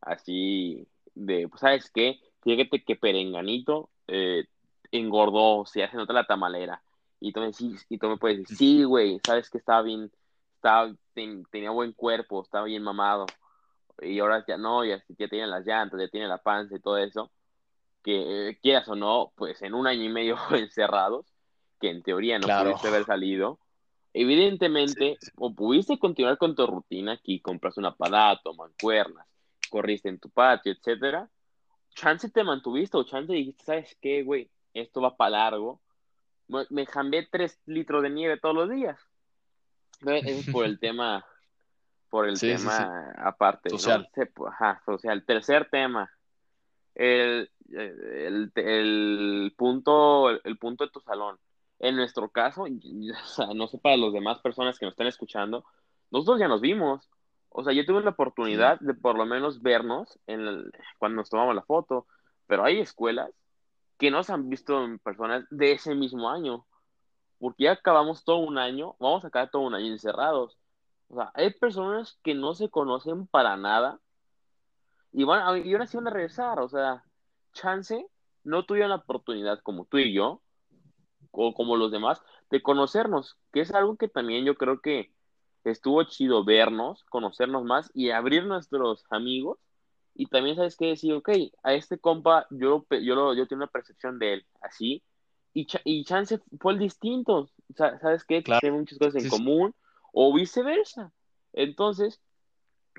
así 0.00 0.86
de, 1.14 1.48
pues, 1.48 1.60
¿sabes 1.60 1.90
qué? 1.90 2.20
fíjate 2.42 2.82
que 2.82 2.96
Perenganito 2.96 3.90
eh, 4.06 4.44
engordó, 4.92 5.66
se 5.66 5.82
hace 5.82 5.96
nota 5.96 6.12
la 6.12 6.24
tamalera. 6.24 6.82
Y 7.20 7.32
tú, 7.32 7.40
me, 7.40 7.50
y 7.88 7.98
tú 7.98 8.08
me 8.08 8.16
puedes 8.16 8.38
decir, 8.38 8.56
sí, 8.56 8.84
güey, 8.84 9.20
sabes 9.24 9.50
que 9.50 9.58
estaba 9.58 9.82
bien, 9.82 10.10
estaba, 10.56 10.92
tenía 11.14 11.70
buen 11.70 11.92
cuerpo, 11.92 12.42
estaba 12.42 12.64
bien 12.64 12.82
mamado. 12.82 13.26
Y 14.00 14.18
ahora 14.20 14.44
ya 14.48 14.56
no, 14.56 14.84
ya, 14.84 15.02
ya 15.18 15.28
tiene 15.28 15.46
las 15.46 15.66
llantas, 15.66 16.00
ya 16.00 16.08
tiene 16.08 16.26
la 16.26 16.38
panza 16.38 16.76
y 16.76 16.80
todo 16.80 16.96
eso. 16.96 17.30
Que 18.02 18.48
eh, 18.48 18.58
quieras 18.62 18.88
o 18.88 18.96
no, 18.96 19.32
pues 19.36 19.60
en 19.60 19.74
un 19.74 19.86
año 19.86 20.04
y 20.04 20.08
medio 20.08 20.36
encerrados, 20.52 21.26
que 21.78 21.90
en 21.90 22.02
teoría 22.02 22.38
no 22.38 22.46
pudiste 22.46 22.88
haber 22.88 23.04
salido. 23.04 23.58
Evidentemente, 24.12 25.18
o 25.36 25.54
pudiste 25.54 25.98
continuar 25.98 26.36
con 26.38 26.56
tu 26.56 26.66
rutina 26.66 27.12
aquí, 27.12 27.40
compras 27.40 27.76
un 27.76 27.86
aparato, 27.86 28.54
mancuernas, 28.54 29.26
corriste 29.70 30.08
en 30.08 30.18
tu 30.18 30.30
patio, 30.30 30.72
etcétera, 30.72 31.30
chance 31.94 32.28
te 32.28 32.42
mantuviste 32.42 32.96
o 32.96 33.04
chance 33.04 33.32
dijiste, 33.32 33.64
¿sabes 33.64 33.96
qué, 34.00 34.22
güey? 34.22 34.50
Esto 34.74 35.00
va 35.00 35.16
para 35.16 35.30
largo. 35.30 35.80
Me 36.70 36.86
jambé 36.86 37.28
tres 37.30 37.60
litros 37.66 38.02
de 38.02 38.10
nieve 38.10 38.38
todos 38.38 38.54
los 38.54 38.70
días. 38.70 38.98
Eso 40.00 40.40
es 40.40 40.46
por 40.52 40.64
el 40.64 40.78
tema, 40.78 41.24
por 42.08 42.28
el 42.28 42.38
tema 42.38 43.12
aparte. 43.16 43.70
Social. 43.70 44.08
Ajá, 44.48 44.82
social. 44.84 45.24
Tercer 45.24 45.68
tema. 45.70 46.10
El, 46.94 47.50
el, 47.72 49.54
punto, 49.56 50.30
el, 50.30 50.58
punto 50.58 50.84
de 50.84 50.90
tu 50.90 51.00
salón. 51.00 51.38
En 51.78 51.96
nuestro 51.96 52.28
caso, 52.28 52.66
no 53.54 53.66
sé 53.68 53.78
para 53.78 53.96
las 53.96 54.12
demás 54.12 54.38
personas 54.40 54.78
que 54.78 54.84
nos 54.84 54.92
están 54.92 55.06
escuchando, 55.06 55.64
nosotros 56.10 56.40
ya 56.40 56.48
nos 56.48 56.60
vimos. 56.60 57.08
O 57.48 57.64
sea, 57.64 57.72
yo 57.72 57.86
tuve 57.86 58.02
la 58.02 58.10
oportunidad 58.10 58.78
de 58.80 58.94
por 58.94 59.16
lo 59.16 59.26
menos 59.26 59.62
vernos 59.62 60.18
en 60.26 60.70
cuando 60.98 61.16
nos 61.16 61.30
tomamos 61.30 61.54
la 61.54 61.62
foto, 61.62 62.06
pero 62.46 62.64
hay 62.64 62.80
escuelas 62.80 63.30
que 64.00 64.10
nos 64.10 64.30
han 64.30 64.48
visto 64.48 64.82
en 64.82 64.98
personas 64.98 65.44
de 65.50 65.72
ese 65.72 65.94
mismo 65.94 66.30
año, 66.30 66.66
porque 67.38 67.64
ya 67.64 67.72
acabamos 67.72 68.24
todo 68.24 68.38
un 68.38 68.56
año, 68.56 68.96
vamos 68.98 69.24
a 69.24 69.28
acabar 69.28 69.50
todo 69.50 69.62
un 69.62 69.74
año 69.74 69.92
encerrados. 69.92 70.58
O 71.08 71.16
sea, 71.16 71.30
hay 71.34 71.52
personas 71.52 72.18
que 72.22 72.34
no 72.34 72.54
se 72.54 72.70
conocen 72.70 73.26
para 73.26 73.58
nada 73.58 74.00
y, 75.12 75.24
van, 75.24 75.66
y 75.66 75.72
ahora 75.72 75.86
sí 75.86 75.98
van 75.98 76.08
a 76.08 76.10
regresar. 76.10 76.60
O 76.60 76.68
sea, 76.70 77.04
chance 77.52 78.06
no 78.42 78.64
tuvieron 78.64 78.88
la 78.88 78.96
oportunidad 78.96 79.60
como 79.62 79.84
tú 79.84 79.98
y 79.98 80.14
yo, 80.14 80.40
o 81.30 81.52
como 81.52 81.76
los 81.76 81.92
demás, 81.92 82.22
de 82.50 82.62
conocernos, 82.62 83.36
que 83.52 83.60
es 83.60 83.72
algo 83.72 83.96
que 83.96 84.08
también 84.08 84.46
yo 84.46 84.54
creo 84.54 84.80
que 84.80 85.12
estuvo 85.64 86.02
chido 86.04 86.42
vernos, 86.42 87.04
conocernos 87.04 87.64
más 87.64 87.90
y 87.92 88.10
abrir 88.10 88.46
nuestros 88.46 89.04
amigos. 89.10 89.58
Y 90.14 90.26
también 90.26 90.56
sabes 90.56 90.76
que 90.76 90.86
decir, 90.86 91.12
ok, 91.14 91.30
a 91.62 91.74
este 91.74 91.98
compa 91.98 92.46
yo, 92.50 92.86
yo, 92.90 93.34
yo 93.34 93.46
tengo 93.46 93.62
una 93.62 93.70
percepción 93.70 94.18
de 94.18 94.34
él 94.34 94.46
así. 94.60 95.02
Y, 95.54 95.66
y 95.84 96.04
Chance 96.04 96.40
fue 96.60 96.74
el 96.74 96.78
distinto. 96.78 97.48
¿Sabes 97.76 98.24
qué? 98.24 98.42
Claro. 98.42 98.60
Tiene 98.60 98.78
muchas 98.78 98.98
cosas 98.98 99.22
en 99.22 99.30
común 99.30 99.74
o 100.12 100.32
viceversa. 100.32 101.12
Entonces, 101.52 102.20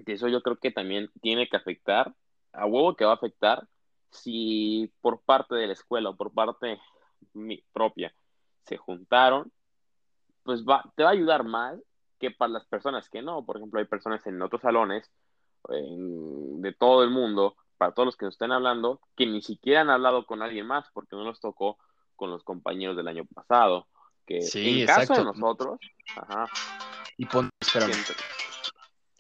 eso 0.06 0.28
yo 0.28 0.42
creo 0.42 0.58
que 0.58 0.72
también 0.72 1.10
tiene 1.22 1.48
que 1.48 1.58
afectar, 1.58 2.14
a 2.54 2.66
huevo 2.66 2.96
que 2.96 3.06
va 3.06 3.12
a 3.12 3.16
afectar, 3.16 3.68
si 4.10 4.92
por 5.02 5.22
parte 5.22 5.56
de 5.56 5.68
la 5.68 5.74
escuela 5.74 6.10
o 6.10 6.16
por 6.16 6.34
parte 6.34 6.80
propia 7.72 8.14
se 8.66 8.78
juntaron, 8.78 9.52
pues 10.44 10.64
va, 10.66 10.92
te 10.96 11.04
va 11.04 11.10
a 11.10 11.14
ayudar 11.14 11.44
más 11.44 11.80
que 12.20 12.32
para 12.32 12.52
las 12.52 12.66
personas 12.66 13.10
que 13.10 13.22
no. 13.22 13.46
Por 13.46 13.58
ejemplo, 13.58 13.80
hay 13.80 13.86
personas 13.86 14.26
en 14.28 14.42
otros 14.42 14.62
salones 14.62 15.10
de 15.70 16.74
todo 16.74 17.04
el 17.04 17.10
mundo, 17.10 17.56
para 17.78 17.94
todos 17.94 18.06
los 18.06 18.18
que 18.18 18.26
nos 18.26 18.36
estén 18.36 18.52
hablando, 18.52 19.02
que 19.16 19.26
ni 19.26 19.42
siquiera 19.42 19.82
han 19.82 19.90
hablado 19.90 20.26
con 20.26 20.42
alguien 20.42 20.68
más 20.68 20.86
porque 20.94 21.16
no 21.16 21.24
nos 21.24 21.40
tocó 21.40 21.78
con 22.16 22.30
los 22.30 22.44
compañeros 22.44 22.96
del 22.96 23.08
año 23.08 23.26
pasado. 23.26 23.88
Que 24.26 24.42
sí, 24.42 24.82
en 24.82 24.88
caso 24.88 25.16
de 25.16 25.24
nosotros, 25.24 25.80
ajá, 26.16 26.48
y 27.18 27.26
ponte, 27.26 27.52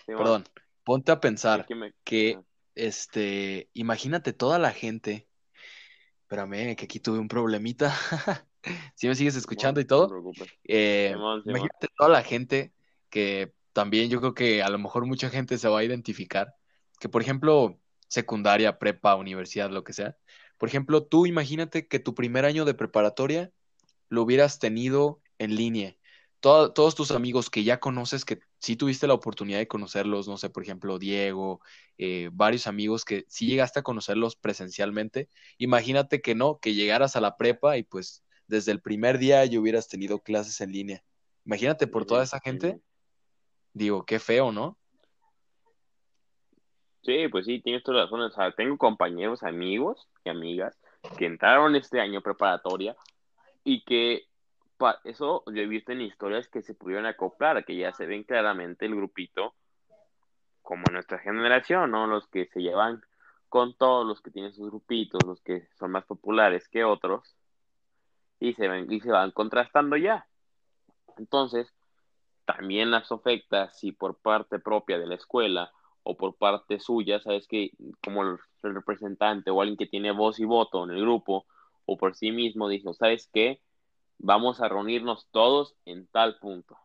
perdón, 0.06 0.43
ponte 0.84 1.12
a 1.12 1.19
pensar 1.19 1.67
que, 2.04 2.39
este, 2.75 3.69
imagínate 3.73 4.34
toda 4.34 4.60
la 4.60 4.71
gente, 4.71 5.27
espérame, 6.21 6.75
que 6.75 6.86
aquí 6.86 6.99
tuve 6.99 7.19
un 7.19 7.27
problemita, 7.27 7.91
si 8.95 9.08
me 9.08 9.15
sigues 9.15 9.36
escuchando 9.36 9.82
y 9.82 9.86
todo, 9.86 10.32
eh, 10.63 11.13
imagínate 11.45 11.88
toda 11.97 12.10
la 12.10 12.23
gente 12.23 12.73
que 13.10 13.54
también 13.73 14.10
yo 14.10 14.19
creo 14.19 14.34
que 14.34 14.63
a 14.63 14.69
lo 14.69 14.79
mejor 14.79 15.05
mucha 15.05 15.29
gente 15.29 15.57
se 15.57 15.67
va 15.67 15.79
a 15.79 15.84
identificar, 15.84 16.55
que 16.99 17.10
por 17.10 17.21
ejemplo, 17.21 17.79
secundaria, 18.07 18.77
prepa, 18.77 19.15
universidad, 19.15 19.71
lo 19.71 19.84
que 19.84 19.93
sea. 19.93 20.17
Por 20.57 20.69
ejemplo, 20.69 21.03
tú 21.03 21.25
imagínate 21.25 21.88
que 21.88 21.99
tu 21.99 22.13
primer 22.13 22.45
año 22.45 22.65
de 22.65 22.73
preparatoria 22.73 23.51
lo 24.10 24.23
hubieras 24.23 24.60
tenido 24.60 25.21
en 25.39 25.55
línea. 25.55 25.97
todos 26.41 26.95
tus 26.95 27.12
amigos 27.12 27.49
que 27.49 27.63
ya 27.63 27.79
conoces, 27.79 28.25
que 28.25 28.39
sí 28.60 28.75
tuviste 28.75 29.07
la 29.07 29.13
oportunidad 29.13 29.60
de 29.60 29.67
conocerlos, 29.67 30.27
no 30.27 30.38
sé, 30.38 30.49
por 30.49 30.63
ejemplo, 30.63 30.99
Diego, 30.99 31.62
eh, 31.97 32.29
varios 32.34 32.67
amigos 32.67 33.05
que 33.05 33.25
sí 33.27 33.47
llegaste 33.47 33.79
a 33.79 33.84
conocerlos 33.84 34.36
presencialmente, 34.36 35.29
imagínate 35.57 36.21
que 36.21 36.36
no, 36.36 36.60
que 36.60 36.73
llegaras 36.73 37.15
a 37.15 37.21
la 37.21 37.38
prepa 37.38 37.77
y 37.77 37.84
pues 37.84 38.23
desde 38.47 38.71
el 38.71 38.81
primer 38.81 39.17
día 39.19 39.45
ya 39.45 39.60
hubieras 39.60 39.88
tenido 39.88 40.19
clases 40.19 40.62
en 40.62 40.71
línea. 40.71 41.03
Imagínate 41.45 41.88
por 41.88 42.05
toda 42.05 42.23
esa 42.23 42.39
gente, 42.39 42.79
digo, 43.73 44.05
qué 44.05 44.19
feo, 44.19 44.51
¿no? 44.51 44.77
Sí, 47.03 47.27
pues 47.29 47.45
sí, 47.45 47.60
tienes 47.62 47.84
toda 47.84 47.97
la 47.97 48.03
razón. 48.03 48.21
O 48.21 48.29
sea, 48.29 48.51
tengo 48.51 48.77
compañeros, 48.77 49.43
amigos 49.43 50.07
y 50.23 50.29
amigas 50.29 50.77
que 51.17 51.25
entraron 51.25 51.75
este 51.75 51.99
año 51.99 52.21
preparatoria 52.21 52.95
y 53.63 53.84
que 53.84 54.27
eso 55.03 55.43
yo 55.47 55.62
he 55.62 55.67
visto 55.67 55.91
en 55.91 56.01
historias 56.01 56.47
que 56.47 56.62
se 56.62 56.73
pudieron 56.73 57.05
acoplar, 57.05 57.63
que 57.65 57.75
ya 57.75 57.91
se 57.93 58.05
ven 58.05 58.23
claramente 58.23 58.86
el 58.86 58.95
grupito 58.95 59.53
como 60.62 60.84
nuestra 60.91 61.19
generación, 61.19 61.91
¿no? 61.91 62.07
Los 62.07 62.27
que 62.27 62.47
se 62.47 62.62
llevan 62.62 63.01
con 63.49 63.75
todos 63.75 64.07
los 64.07 64.21
que 64.21 64.31
tienen 64.31 64.53
sus 64.53 64.69
grupitos, 64.69 65.21
los 65.25 65.41
que 65.41 65.67
son 65.77 65.91
más 65.91 66.05
populares 66.05 66.67
que 66.69 66.84
otros, 66.84 67.36
y 68.39 68.53
se 68.53 68.67
ven 68.67 68.91
y 68.91 69.01
se 69.01 69.12
van 69.12 69.31
contrastando 69.31 69.97
ya. 69.97 70.27
Entonces, 71.17 71.73
también 72.55 72.91
las 72.91 73.11
ofertas, 73.11 73.77
si 73.77 73.91
por 73.91 74.17
parte 74.17 74.59
propia 74.59 74.97
de 74.97 75.07
la 75.07 75.15
escuela 75.15 75.71
o 76.03 76.17
por 76.17 76.35
parte 76.35 76.79
suya, 76.79 77.19
sabes 77.21 77.47
que 77.47 77.71
como 78.03 78.23
el 78.23 78.39
representante 78.61 79.51
o 79.51 79.61
alguien 79.61 79.77
que 79.77 79.85
tiene 79.85 80.11
voz 80.11 80.39
y 80.39 80.45
voto 80.45 80.83
en 80.83 80.91
el 80.91 81.01
grupo 81.01 81.45
o 81.85 81.97
por 81.97 82.15
sí 82.15 82.31
mismo 82.31 82.67
dijo, 82.67 82.93
¿sabes 82.93 83.29
qué? 83.33 83.61
Vamos 84.17 84.61
a 84.61 84.69
reunirnos 84.69 85.27
todos 85.31 85.75
en 85.85 86.07
tal 86.07 86.37
punto. 86.39 86.77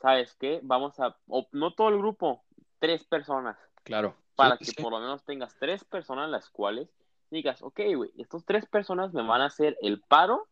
¿Sabes 0.00 0.34
qué? 0.34 0.60
Vamos 0.62 0.98
a, 1.00 1.16
no 1.52 1.74
todo 1.74 1.88
el 1.88 1.98
grupo, 1.98 2.44
tres 2.78 3.04
personas. 3.04 3.56
Claro. 3.84 4.14
Para 4.34 4.58
que 4.58 4.70
por 4.82 4.92
lo 4.92 5.00
menos 5.00 5.24
tengas 5.24 5.56
tres 5.58 5.84
personas 5.84 6.28
las 6.28 6.50
cuales 6.50 6.88
digas, 7.30 7.62
ok, 7.62 7.80
güey, 7.94 8.10
estas 8.18 8.44
tres 8.44 8.66
personas 8.66 9.12
me 9.12 9.22
van 9.22 9.40
a 9.40 9.46
hacer 9.46 9.78
el 9.80 10.00
paro 10.02 10.46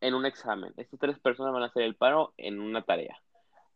en 0.00 0.14
un 0.14 0.26
examen. 0.26 0.72
Estas 0.76 0.98
tres 0.98 1.18
personas 1.18 1.52
van 1.52 1.62
a 1.62 1.66
hacer 1.66 1.82
el 1.82 1.94
paro 1.94 2.32
en 2.36 2.60
una 2.60 2.82
tarea. 2.82 3.20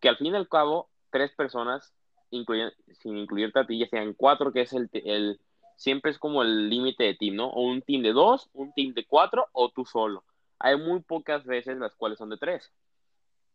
Que 0.00 0.08
al 0.08 0.16
fin 0.16 0.28
y 0.28 0.36
al 0.36 0.48
cabo, 0.48 0.88
tres 1.10 1.32
personas 1.32 1.92
sin 2.30 3.16
incluirte 3.16 3.60
a 3.60 3.66
ti, 3.66 3.78
ya 3.78 3.86
sean 3.86 4.12
cuatro, 4.14 4.52
que 4.52 4.62
es 4.62 4.72
el, 4.72 4.90
el 4.92 5.40
siempre 5.76 6.10
es 6.10 6.18
como 6.18 6.42
el 6.42 6.68
límite 6.68 7.04
de 7.04 7.14
team, 7.14 7.36
¿no? 7.36 7.48
O 7.48 7.62
un 7.62 7.82
team 7.82 8.02
de 8.02 8.12
dos, 8.12 8.50
un 8.52 8.72
team 8.72 8.92
de 8.94 9.06
cuatro, 9.06 9.48
o 9.52 9.70
tú 9.70 9.84
solo. 9.84 10.24
Hay 10.58 10.76
muy 10.76 11.00
pocas 11.00 11.44
veces 11.44 11.78
las 11.78 11.94
cuales 11.94 12.18
son 12.18 12.30
de 12.30 12.38
tres. 12.38 12.72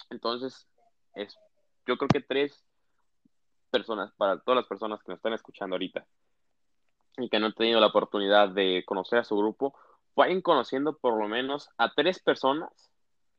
Entonces, 0.09 0.67
es, 1.15 1.37
yo 1.85 1.97
creo 1.97 2.07
que 2.07 2.21
tres 2.21 2.63
personas, 3.69 4.11
para 4.13 4.39
todas 4.39 4.57
las 4.57 4.67
personas 4.67 5.01
que 5.03 5.11
nos 5.11 5.17
están 5.17 5.33
escuchando 5.33 5.75
ahorita 5.75 6.05
y 7.17 7.29
que 7.29 7.39
no 7.39 7.47
han 7.47 7.53
tenido 7.53 7.79
la 7.79 7.87
oportunidad 7.87 8.49
de 8.49 8.83
conocer 8.85 9.19
a 9.19 9.23
su 9.23 9.37
grupo, 9.37 9.75
vayan 10.19 10.41
conociendo 10.41 10.97
por 10.97 11.17
lo 11.17 11.27
menos 11.27 11.69
a 11.77 11.93
tres 11.93 12.19
personas, 12.19 12.69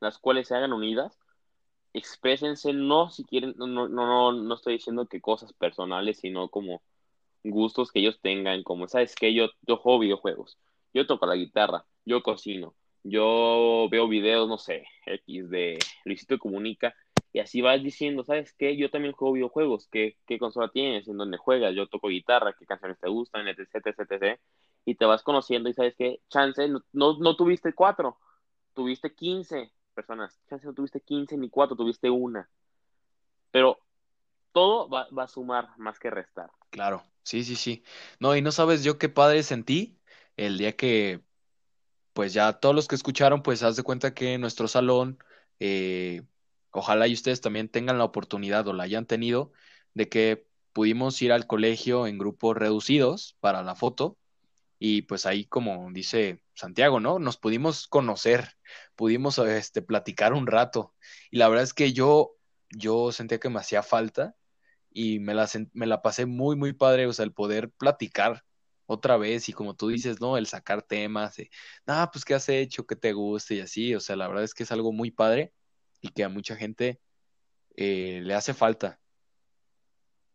las 0.00 0.18
cuales 0.18 0.48
se 0.48 0.54
hagan 0.54 0.72
unidas 0.72 1.18
exprésense, 1.92 2.72
no 2.72 3.10
si 3.10 3.24
quieren, 3.24 3.54
no, 3.56 3.66
no, 3.66 3.88
no, 3.88 4.32
no 4.32 4.54
estoy 4.54 4.74
diciendo 4.74 5.06
que 5.06 5.20
cosas 5.20 5.52
personales, 5.52 6.18
sino 6.18 6.48
como 6.48 6.82
gustos 7.42 7.90
que 7.90 8.00
ellos 8.00 8.20
tengan, 8.20 8.62
como, 8.62 8.86
¿sabes 8.86 9.14
que 9.14 9.34
Yo, 9.34 9.48
yo 9.62 9.76
juego 9.76 9.98
videojuegos, 10.00 10.58
yo 10.94 11.06
toco 11.06 11.26
la 11.26 11.34
guitarra, 11.36 11.84
yo 12.04 12.22
cocino, 12.22 12.74
yo 13.02 13.88
veo 13.90 14.08
videos, 14.08 14.48
no 14.48 14.58
sé, 14.58 14.84
X 15.06 15.50
de 15.50 15.78
Luisito 16.04 16.38
Comunica, 16.38 16.94
y 17.32 17.38
así 17.38 17.60
vas 17.60 17.82
diciendo, 17.82 18.24
¿sabes 18.24 18.52
qué? 18.52 18.76
Yo 18.76 18.90
también 18.90 19.14
juego 19.14 19.34
videojuegos, 19.34 19.88
¿qué, 19.90 20.16
qué 20.26 20.38
consola 20.38 20.68
tienes? 20.68 21.06
¿En 21.08 21.16
dónde 21.16 21.38
juegas? 21.38 21.74
Yo 21.74 21.86
toco 21.86 22.08
guitarra, 22.08 22.54
¿qué 22.58 22.66
canciones 22.66 22.98
te 22.98 23.08
gustan? 23.08 23.46
Etc, 23.46 23.68
etc, 23.72 24.00
etc. 24.10 24.40
Y 24.84 24.94
te 24.94 25.04
vas 25.04 25.22
conociendo 25.22 25.68
y 25.68 25.74
sabes 25.74 25.94
qué, 25.96 26.20
chance, 26.28 26.66
no, 26.68 26.82
no, 26.92 27.36
tuviste 27.36 27.72
cuatro, 27.74 28.18
tuviste 28.74 29.14
quince, 29.14 29.72
personas. 29.94 30.40
Chance 30.48 30.66
no 30.66 30.74
tuviste 30.74 31.00
15 31.00 31.36
ni 31.36 31.50
4, 31.50 31.76
tuviste 31.76 32.08
una. 32.08 32.48
Pero 33.50 33.78
todo 34.52 34.88
va, 34.88 35.06
a 35.22 35.28
sumar 35.28 35.68
más 35.78 35.98
que 35.98 36.10
restar. 36.10 36.50
Claro, 36.70 37.04
sí, 37.22 37.44
sí, 37.44 37.56
sí. 37.56 37.84
No, 38.18 38.34
y 38.36 38.42
no 38.42 38.52
sabes 38.52 38.82
yo 38.84 38.98
qué 38.98 39.08
padre 39.08 39.42
sentí 39.42 39.98
el 40.36 40.58
día 40.58 40.76
que, 40.76 41.22
pues 42.12 42.32
ya 42.32 42.54
todos 42.54 42.74
los 42.74 42.88
que 42.88 42.94
escucharon, 42.94 43.42
pues 43.42 43.62
haz 43.62 43.76
de 43.76 43.82
cuenta 43.82 44.14
que 44.14 44.34
en 44.34 44.40
nuestro 44.40 44.68
salón, 44.68 45.18
eh, 45.58 46.22
ojalá 46.70 47.06
y 47.06 47.12
ustedes 47.12 47.40
también 47.40 47.68
tengan 47.68 47.98
la 47.98 48.04
oportunidad 48.04 48.66
o 48.68 48.72
la 48.72 48.84
hayan 48.84 49.06
tenido, 49.06 49.52
de 49.94 50.08
que 50.08 50.46
pudimos 50.72 51.20
ir 51.22 51.32
al 51.32 51.46
colegio 51.46 52.06
en 52.06 52.18
grupos 52.18 52.56
reducidos 52.56 53.36
para 53.40 53.62
la 53.62 53.74
foto 53.74 54.16
y 54.82 55.02
pues 55.02 55.26
ahí, 55.26 55.44
como 55.44 55.90
dice 55.92 56.42
Santiago, 56.54 57.00
¿no? 57.00 57.18
Nos 57.18 57.36
pudimos 57.36 57.86
conocer, 57.86 58.56
pudimos 58.96 59.38
este, 59.38 59.82
platicar 59.82 60.32
un 60.32 60.46
rato. 60.46 60.94
Y 61.30 61.36
la 61.36 61.48
verdad 61.48 61.64
es 61.64 61.74
que 61.74 61.92
yo, 61.92 62.36
yo 62.70 63.12
sentía 63.12 63.38
que 63.38 63.50
me 63.50 63.60
hacía 63.60 63.82
falta 63.82 64.36
y 64.90 65.20
me 65.20 65.34
la, 65.34 65.48
me 65.74 65.86
la 65.86 66.02
pasé 66.02 66.24
muy, 66.26 66.56
muy 66.56 66.72
padre, 66.72 67.06
o 67.06 67.12
sea, 67.12 67.26
el 67.26 67.34
poder 67.34 67.70
platicar 67.72 68.42
otra 68.86 69.18
vez 69.18 69.50
y 69.50 69.52
como 69.52 69.76
tú 69.76 69.88
dices, 69.88 70.18
¿no? 70.20 70.38
El 70.38 70.46
sacar 70.46 70.82
temas, 70.82 71.36
de, 71.36 71.50
ah, 71.86 72.08
pues, 72.10 72.24
¿qué 72.24 72.34
has 72.34 72.48
hecho? 72.48 72.86
¿Qué 72.86 72.96
te 72.96 73.12
gusta? 73.12 73.54
Y 73.54 73.60
así, 73.60 73.94
o 73.94 74.00
sea, 74.00 74.16
la 74.16 74.28
verdad 74.28 74.44
es 74.44 74.54
que 74.54 74.62
es 74.62 74.72
algo 74.72 74.92
muy 74.92 75.10
padre 75.10 75.52
y 76.00 76.08
que 76.08 76.24
a 76.24 76.30
mucha 76.30 76.56
gente 76.56 77.00
eh, 77.76 78.20
le 78.24 78.34
hace 78.34 78.54
falta. 78.54 78.98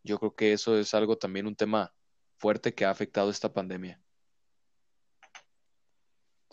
Yo 0.04 0.20
creo 0.20 0.36
que 0.36 0.54
eso 0.54 0.78
es 0.78 0.94
algo 0.94 1.18
también 1.18 1.48
un 1.48 1.56
tema 1.56 1.96
fuerte 2.38 2.76
que 2.76 2.86
ha 2.86 2.92
afectado 2.92 3.32
esta 3.32 3.52
pandemia. 3.54 4.05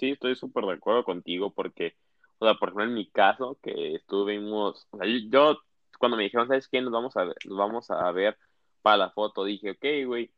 Sí, 0.02 0.10
estoy 0.10 0.34
súper 0.34 0.64
de 0.64 0.72
acuerdo 0.72 1.04
contigo 1.04 1.52
porque, 1.52 1.94
o 2.40 2.44
sea, 2.44 2.54
por 2.54 2.70
ejemplo, 2.70 2.86
en 2.86 2.94
mi 2.94 3.08
caso, 3.08 3.56
que 3.62 3.94
estuvimos, 3.94 4.88
o 4.90 4.98
sea, 4.98 5.06
yo, 5.30 5.60
cuando 5.96 6.16
me 6.16 6.24
dijeron, 6.24 6.48
¿sabes 6.48 6.66
qué? 6.66 6.80
Nos 6.80 6.92
vamos 6.92 7.16
a 7.16 7.22
ver, 7.22 7.36
nos 7.44 7.56
vamos 7.56 7.88
a 7.88 8.10
ver 8.10 8.36
para 8.82 8.96
la 8.96 9.10
foto, 9.10 9.44
dije, 9.44 9.70
ok, 9.70 10.08
güey. 10.08 10.32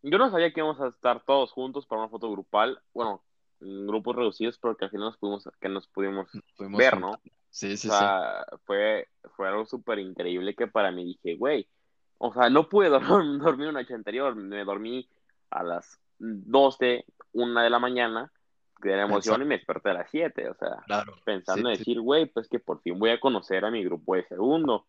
Yo 0.00 0.16
no 0.16 0.30
sabía 0.30 0.50
que 0.50 0.60
íbamos 0.60 0.80
a 0.80 0.88
estar 0.88 1.22
todos 1.26 1.52
juntos 1.52 1.84
para 1.84 2.00
una 2.00 2.08
foto 2.08 2.30
grupal, 2.30 2.80
bueno, 2.94 3.22
en 3.60 3.86
grupos 3.86 4.16
reducidos, 4.16 4.56
porque 4.56 4.86
al 4.86 4.92
final 4.92 5.08
nos 5.08 5.18
pudimos, 5.18 5.50
que 5.60 5.68
nos 5.68 5.86
pudimos, 5.86 6.30
ver, 6.58 6.98
¿no? 6.98 7.20
Sí, 7.50 7.76
sí, 7.76 7.90
o 7.90 7.92
sea, 7.92 8.46
Fue, 8.64 9.08
fue 9.36 9.46
algo 9.46 9.66
súper 9.66 9.98
increíble 9.98 10.54
que 10.54 10.68
para 10.68 10.90
mí 10.90 11.04
dije, 11.04 11.36
güey, 11.36 11.68
o 12.16 12.32
sea, 12.32 12.48
no 12.48 12.66
pude 12.70 12.88
dormir 12.88 13.68
una 13.68 13.82
noche 13.82 13.92
anterior, 13.92 14.34
me 14.36 14.64
dormí 14.64 15.06
a 15.50 15.62
las 15.62 16.00
12, 16.18 17.04
una 17.32 17.62
de 17.62 17.68
la 17.68 17.78
mañana, 17.78 18.32
de 18.78 18.96
la 18.96 19.02
emoción 19.02 19.42
y 19.42 19.44
me 19.44 19.56
desperté 19.56 19.90
a 19.90 19.94
las 19.94 20.10
7, 20.10 20.50
o 20.50 20.54
sea, 20.54 21.04
pensando 21.24 21.68
en 21.68 21.78
decir, 21.78 22.00
güey, 22.00 22.26
pues 22.26 22.48
que 22.48 22.58
por 22.58 22.80
fin 22.80 22.98
voy 22.98 23.10
a 23.10 23.20
conocer 23.20 23.64
a 23.64 23.70
mi 23.70 23.82
grupo 23.82 24.14
de 24.14 24.24
segundo, 24.24 24.86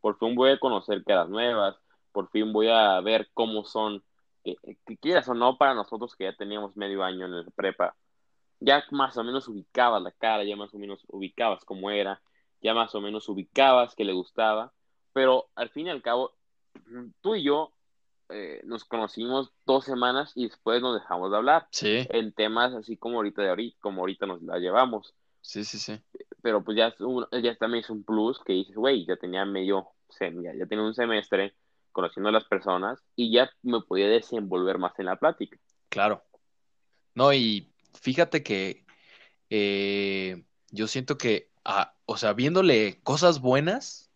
por 0.00 0.18
fin 0.18 0.34
voy 0.34 0.50
a 0.50 0.58
conocer 0.58 1.04
caras 1.04 1.28
nuevas, 1.28 1.76
por 2.12 2.30
fin 2.30 2.52
voy 2.52 2.68
a 2.68 3.00
ver 3.00 3.28
cómo 3.34 3.64
son, 3.64 4.02
que, 4.42 4.56
quieras 5.00 5.28
o 5.28 5.34
no, 5.34 5.58
para 5.58 5.74
nosotros 5.74 6.16
que 6.16 6.24
ya 6.24 6.36
teníamos 6.36 6.76
medio 6.76 7.04
año 7.04 7.26
en 7.26 7.34
el 7.34 7.52
prepa, 7.52 7.94
ya 8.60 8.82
más 8.90 9.16
o 9.18 9.24
menos 9.24 9.48
ubicabas 9.48 10.02
la 10.02 10.12
cara, 10.12 10.44
ya 10.44 10.56
más 10.56 10.72
o 10.72 10.78
menos 10.78 11.04
ubicabas 11.08 11.64
cómo 11.64 11.90
era, 11.90 12.22
ya 12.62 12.72
más 12.72 12.94
o 12.94 13.00
menos 13.02 13.28
ubicabas 13.28 13.94
que 13.94 14.04
le 14.04 14.14
gustaba, 14.14 14.72
pero 15.12 15.48
al 15.54 15.68
fin 15.68 15.88
y 15.88 15.90
al 15.90 16.00
cabo, 16.00 16.32
tú 17.20 17.34
y 17.34 17.42
yo 17.42 17.73
eh, 18.36 18.60
nos 18.64 18.84
conocimos 18.84 19.52
dos 19.64 19.84
semanas 19.84 20.32
y 20.34 20.48
después 20.48 20.82
nos 20.82 21.00
dejamos 21.00 21.30
de 21.30 21.36
hablar. 21.36 21.68
Sí. 21.70 22.04
En 22.10 22.32
temas 22.32 22.74
así 22.74 22.96
como 22.96 23.18
ahorita 23.18 23.42
de 23.42 23.50
ahorita, 23.50 23.78
como 23.80 24.00
ahorita 24.00 24.26
nos 24.26 24.42
la 24.42 24.58
llevamos. 24.58 25.14
Sí, 25.40 25.64
sí, 25.64 25.78
sí. 25.78 26.00
Pero 26.42 26.64
pues 26.64 26.76
ya, 26.76 26.92
ya 27.40 27.54
también 27.54 27.84
es 27.84 27.90
un 27.90 28.02
plus 28.02 28.40
que 28.44 28.54
dices, 28.54 28.74
güey, 28.74 29.06
ya 29.06 29.16
tenía 29.16 29.44
medio, 29.44 29.86
ya, 30.18 30.52
ya 30.52 30.66
tenía 30.66 30.84
un 30.84 30.94
semestre 30.94 31.54
conociendo 31.92 32.28
a 32.28 32.32
las 32.32 32.44
personas 32.44 32.98
y 33.14 33.30
ya 33.32 33.48
me 33.62 33.80
podía 33.82 34.08
desenvolver 34.08 34.78
más 34.78 34.98
en 34.98 35.06
la 35.06 35.16
plática. 35.16 35.56
Claro. 35.88 36.24
No, 37.14 37.32
y 37.32 37.72
fíjate 38.00 38.42
que 38.42 38.84
eh, 39.48 40.44
yo 40.72 40.88
siento 40.88 41.18
que, 41.18 41.50
ah, 41.64 41.94
o 42.04 42.16
sea, 42.16 42.32
viéndole 42.32 42.98
cosas 43.04 43.40
buenas 43.40 44.10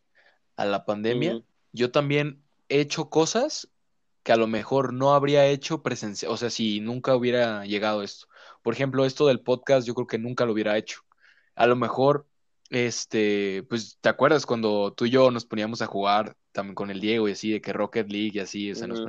a 0.56 0.64
la 0.64 0.84
pandemia, 0.84 1.40
yo 1.70 1.92
también 1.92 2.42
he 2.68 2.80
hecho 2.80 3.10
cosas 3.10 3.68
que 4.28 4.32
a 4.32 4.36
lo 4.36 4.46
mejor 4.46 4.92
no 4.92 5.14
habría 5.14 5.46
hecho 5.46 5.82
presencia, 5.82 6.28
o 6.28 6.36
sea, 6.36 6.50
si 6.50 6.80
nunca 6.80 7.16
hubiera 7.16 7.64
llegado 7.64 8.02
esto. 8.02 8.26
Por 8.60 8.74
ejemplo, 8.74 9.06
esto 9.06 9.26
del 9.26 9.40
podcast, 9.40 9.86
yo 9.86 9.94
creo 9.94 10.06
que 10.06 10.18
nunca 10.18 10.44
lo 10.44 10.52
hubiera 10.52 10.76
hecho. 10.76 11.00
A 11.54 11.66
lo 11.66 11.76
mejor, 11.76 12.28
este, 12.68 13.62
pues, 13.70 13.96
¿te 14.02 14.10
acuerdas 14.10 14.44
cuando 14.44 14.92
tú 14.92 15.06
y 15.06 15.10
yo 15.10 15.30
nos 15.30 15.46
poníamos 15.46 15.80
a 15.80 15.86
jugar 15.86 16.36
también 16.52 16.74
con 16.74 16.90
el 16.90 17.00
Diego 17.00 17.26
y 17.26 17.32
así, 17.32 17.52
de 17.52 17.62
que 17.62 17.72
Rocket 17.72 18.10
League 18.10 18.32
y 18.34 18.40
así, 18.40 18.70
o 18.70 18.74
sea, 18.74 18.86
nos 18.86 19.00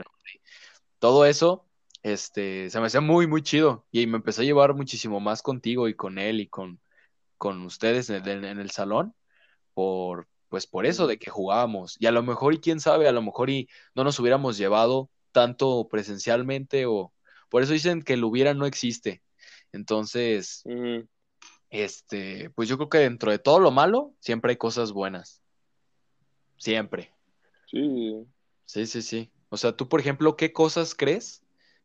todo 1.00 1.26
eso, 1.26 1.66
este, 2.02 2.70
se 2.70 2.80
me 2.80 2.86
hacía 2.88 3.02
muy, 3.02 3.28
muy 3.28 3.42
chido 3.42 3.86
y 3.92 4.08
me 4.08 4.16
empecé 4.16 4.44
a 4.44 4.46
llevar 4.46 4.74
muchísimo 4.74 5.20
más 5.20 5.42
contigo 5.42 5.90
y 5.90 5.96
con 5.96 6.18
él 6.18 6.40
y 6.40 6.48
con, 6.48 6.80
con 7.38 7.62
ustedes 7.66 8.10
en 8.10 8.46
el, 8.46 8.72
salón 8.72 9.14
por, 9.74 10.30
pues 10.50 10.68
por 10.68 10.86
eso 10.86 11.08
de 11.08 11.18
que 11.18 11.30
jugábamos. 11.32 11.96
Y 12.00 12.08
a 12.08 12.12
lo 12.12 12.24
mejor, 12.24 12.54
y 12.54 12.60
quién 12.60 12.80
sabe, 12.80 13.08
a 13.08 13.12
lo 13.12 13.22
mejor 13.22 13.50
y 13.50 13.70
no 13.96 14.04
nos 14.04 14.20
hubiéramos 14.20 14.58
llevado 14.58 15.10
tanto 15.32 15.88
presencialmente 15.90 16.86
o 16.86 17.14
por 17.50 17.64
eso 17.64 17.74
dicen 17.74 18.02
que 18.02 18.14
el 18.14 18.24
hubiera 18.24 18.54
no 18.54 18.66
existe. 18.66 19.24
Entonces, 19.72 20.64
este, 21.70 22.50
pues 22.52 22.68
yo 22.68 22.78
creo 22.78 22.90
que 22.90 22.98
dentro 23.00 23.32
de 23.32 23.40
todo 23.40 23.60
lo 23.60 23.72
malo, 23.72 24.14
siempre 24.20 24.52
hay 24.52 24.58
cosas 24.58 24.92
buenas. 24.92 25.42
Siempre. 26.58 27.14
Sí. 27.68 28.26
Sí, 28.66 28.86
sí, 28.86 29.02
sí. 29.02 29.32
O 29.50 29.58
sea, 29.58 29.76
tú, 29.76 29.88
por 29.90 30.00
ejemplo, 30.00 30.36
¿qué 30.36 30.54
cosas 30.54 30.94
crees 30.94 31.44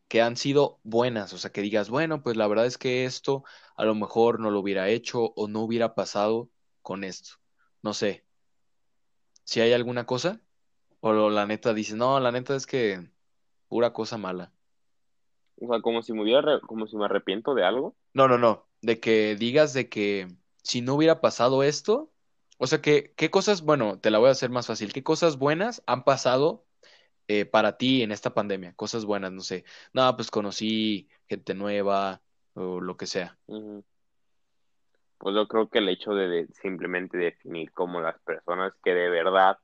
que 0.09 0.21
han 0.21 0.37
sido 0.37 0.81
buenas? 0.83 1.33
O 1.33 1.39
sea, 1.39 1.51
que 1.51 1.63
digas, 1.63 1.89
bueno, 1.89 2.23
pues 2.23 2.37
la 2.37 2.47
verdad 2.47 2.67
es 2.67 2.77
que 2.77 3.05
esto 3.05 3.45
a 3.77 3.85
lo 3.85 3.95
mejor 3.95 4.41
no 4.41 4.51
lo 4.51 4.61
hubiera 4.61 4.89
hecho 4.89 5.33
o 5.35 5.49
no 5.49 5.61
hubiera 5.61 5.95
pasado 5.95 6.51
con 6.83 7.05
esto. 7.05 7.37
No 7.83 7.95
sé. 7.95 8.24
Si 9.45 9.61
hay 9.61 9.73
alguna 9.73 10.07
cosa, 10.07 10.41
o 11.01 11.31
la 11.31 11.47
neta 11.47 11.75
dice, 11.75 11.97
no, 11.97 12.19
la 12.21 12.33
neta 12.33 12.57
es 12.57 12.67
que 12.67 13.09
pura 13.69 13.93
cosa 13.93 14.19
mala. 14.19 14.53
O 15.61 15.69
sea, 15.69 15.81
como 15.81 16.03
si 16.03 16.13
me 16.13 16.23
hubiera, 16.23 16.61
como 16.61 16.87
si 16.87 16.97
me 16.97 17.05
arrepiento 17.05 17.55
de 17.55 17.65
algo. 17.65 17.95
No, 18.13 18.29
no, 18.29 18.39
no. 18.39 18.67
De 18.81 19.01
que 19.01 19.37
digas 19.37 19.73
de 19.73 19.89
que 19.89 20.29
si 20.63 20.81
no 20.81 20.95
hubiera 20.95 21.21
pasado 21.21 21.63
esto, 21.63 22.11
o 22.59 22.67
sea, 22.67 22.81
que, 22.81 23.13
¿qué 23.17 23.31
cosas, 23.31 23.63
bueno, 23.63 23.99
te 24.01 24.11
la 24.11 24.19
voy 24.19 24.29
a 24.29 24.33
hacer 24.33 24.51
más 24.51 24.67
fácil, 24.67 24.93
¿qué 24.93 25.03
cosas 25.03 25.39
buenas 25.39 25.83
han 25.87 26.05
pasado 26.05 26.65
eh, 27.29 27.45
para 27.45 27.77
ti 27.77 28.03
en 28.03 28.13
esta 28.13 28.35
pandemia? 28.35 28.75
Cosas 28.75 29.05
buenas, 29.05 29.33
no 29.33 29.41
sé. 29.41 29.65
No, 29.93 30.15
pues 30.17 30.31
conocí 30.31 31.09
gente 31.29 31.55
nueva 31.55 32.23
o 32.55 32.81
lo 32.81 32.97
que 32.97 33.07
sea. 33.07 33.39
Pues 35.25 35.35
yo 35.35 35.49
creo 35.49 35.71
que 35.71 35.79
el 35.79 35.89
hecho 35.89 36.15
de, 36.15 36.49
simplemente 36.61 37.17
definir 37.17 37.73
como 37.73 37.99
las 37.99 38.19
personas 38.19 38.75
que 38.85 38.93
de 38.93 39.09
verdad 39.09 39.57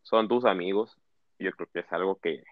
son 0.00 0.26
tus 0.26 0.46
amigos, 0.46 0.96
yo 1.38 1.52
creo 1.52 1.68
que 1.70 1.80
es 1.80 1.92
algo 1.92 2.18
que, 2.18 2.42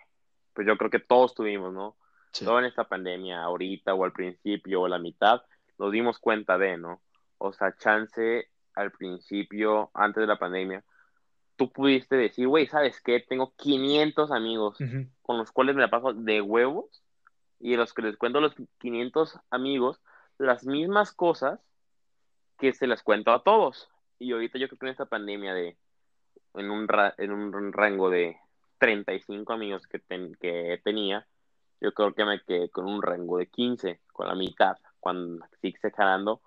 pues 0.52 0.66
yo 0.66 0.76
creo 0.76 0.90
que 0.90 0.98
todos 0.98 1.34
tuvimos, 1.34 1.72
¿no? 1.72 1.96
Todo 2.38 2.58
en 2.58 2.66
esta 2.66 2.84
pandemia, 2.84 3.42
ahorita 3.42 3.94
o 3.94 4.04
al 4.04 4.12
principio 4.12 4.82
o 4.82 4.88
la 4.88 4.98
mitad, 4.98 5.40
nos 5.78 5.90
dimos 5.90 6.18
cuenta 6.18 6.58
de, 6.58 6.76
¿no? 6.76 7.00
O 7.38 7.54
sea, 7.54 7.74
chance 7.78 8.50
al 8.74 8.92
principio, 8.92 9.90
antes 9.94 10.20
de 10.20 10.26
la 10.26 10.38
pandemia, 10.38 10.84
tú 11.56 11.72
pudiste 11.72 12.16
decir, 12.16 12.46
güey, 12.46 12.66
¿sabes 12.66 13.00
qué? 13.00 13.20
Tengo 13.20 13.54
500 13.56 14.32
amigos 14.32 14.76
con 15.22 15.38
los 15.38 15.50
cuales 15.50 15.76
me 15.76 15.80
la 15.80 15.88
paso 15.88 16.12
de 16.12 16.42
huevos 16.42 17.02
y 17.58 17.76
los 17.76 17.94
que 17.94 18.02
les 18.02 18.18
cuento 18.18 18.38
los 18.42 18.54
500 18.80 19.38
amigos 19.48 20.02
las 20.36 20.66
mismas 20.66 21.12
cosas 21.12 21.58
que 22.60 22.72
se 22.72 22.86
las 22.86 23.02
cuento 23.02 23.32
a 23.32 23.42
todos. 23.42 23.88
Y 24.18 24.32
ahorita 24.32 24.58
yo 24.58 24.68
creo 24.68 24.78
que 24.78 24.86
en 24.86 24.92
esta 24.92 25.06
pandemia 25.06 25.54
de, 25.54 25.76
en 26.54 26.70
un, 26.70 26.86
en 27.18 27.32
un 27.32 27.72
rango 27.72 28.10
de 28.10 28.36
35 28.78 29.52
amigos 29.52 29.86
que, 29.86 30.00
que 30.40 30.80
tenía, 30.84 31.26
yo 31.80 31.92
creo 31.92 32.14
que 32.14 32.24
me 32.24 32.42
quedé 32.42 32.68
con 32.68 32.86
un 32.86 33.02
rango 33.02 33.38
de 33.38 33.46
15, 33.46 34.00
con 34.12 34.28
la 34.28 34.34
mitad, 34.34 34.76
cuando 34.98 35.44
sigue 35.60 35.78
ganando, 35.96 36.42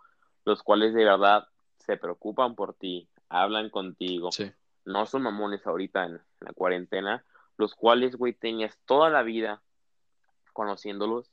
los 0.45 0.62
cuales 0.62 0.93
de 0.93 1.06
verdad 1.06 1.47
se 1.78 1.97
preocupan 1.97 2.56
por 2.56 2.76
ti, 2.76 3.10
hablan 3.30 3.69
contigo, 3.69 4.30
no 4.86 5.06
son 5.06 5.23
mamones 5.23 5.65
ahorita 5.65 6.06
en, 6.06 6.21
la 6.39 6.54
cuarentena, 6.54 7.26
los 7.58 7.73
cuales, 7.73 8.15
güey, 8.15 8.34
tenías 8.34 8.78
toda 8.86 9.10
la 9.10 9.23
vida 9.23 9.62
conociéndolos 10.52 11.32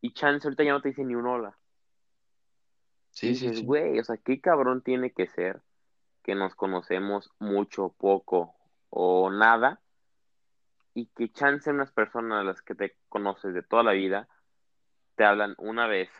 y 0.00 0.12
chance 0.12 0.46
ahorita 0.46 0.64
ya 0.64 0.72
no 0.72 0.80
te 0.80 0.90
dice 0.90 1.04
ni 1.04 1.14
un 1.14 1.26
hola. 1.26 1.58
Sí, 3.14 3.34
sí, 3.34 3.54
sí. 3.54 3.64
güey, 3.64 3.98
o 3.98 4.04
sea, 4.04 4.16
qué 4.16 4.40
cabrón 4.40 4.82
tiene 4.82 5.12
que 5.12 5.26
ser 5.28 5.62
que 6.22 6.34
nos 6.34 6.54
conocemos 6.54 7.30
mucho, 7.38 7.94
poco 7.96 8.54
o 8.90 9.30
nada 9.30 9.80
y 10.94 11.06
que 11.06 11.32
chance 11.32 11.70
unas 11.70 11.92
personas 11.92 12.40
a 12.40 12.44
las 12.44 12.62
que 12.62 12.74
te 12.74 12.96
conoces 13.08 13.54
de 13.54 13.62
toda 13.62 13.82
la 13.82 13.92
vida 13.92 14.28
te 15.16 15.24
hablan 15.24 15.54
una 15.58 15.86
vez 15.86 16.10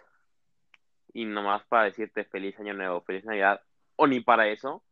y 1.12 1.24
nomás 1.24 1.64
para 1.64 1.84
decirte 1.84 2.24
feliz 2.24 2.58
año 2.58 2.74
nuevo, 2.74 3.00
feliz 3.02 3.24
Navidad, 3.24 3.62
o 3.96 4.06
ni 4.06 4.20
para 4.20 4.48
eso, 4.48 4.82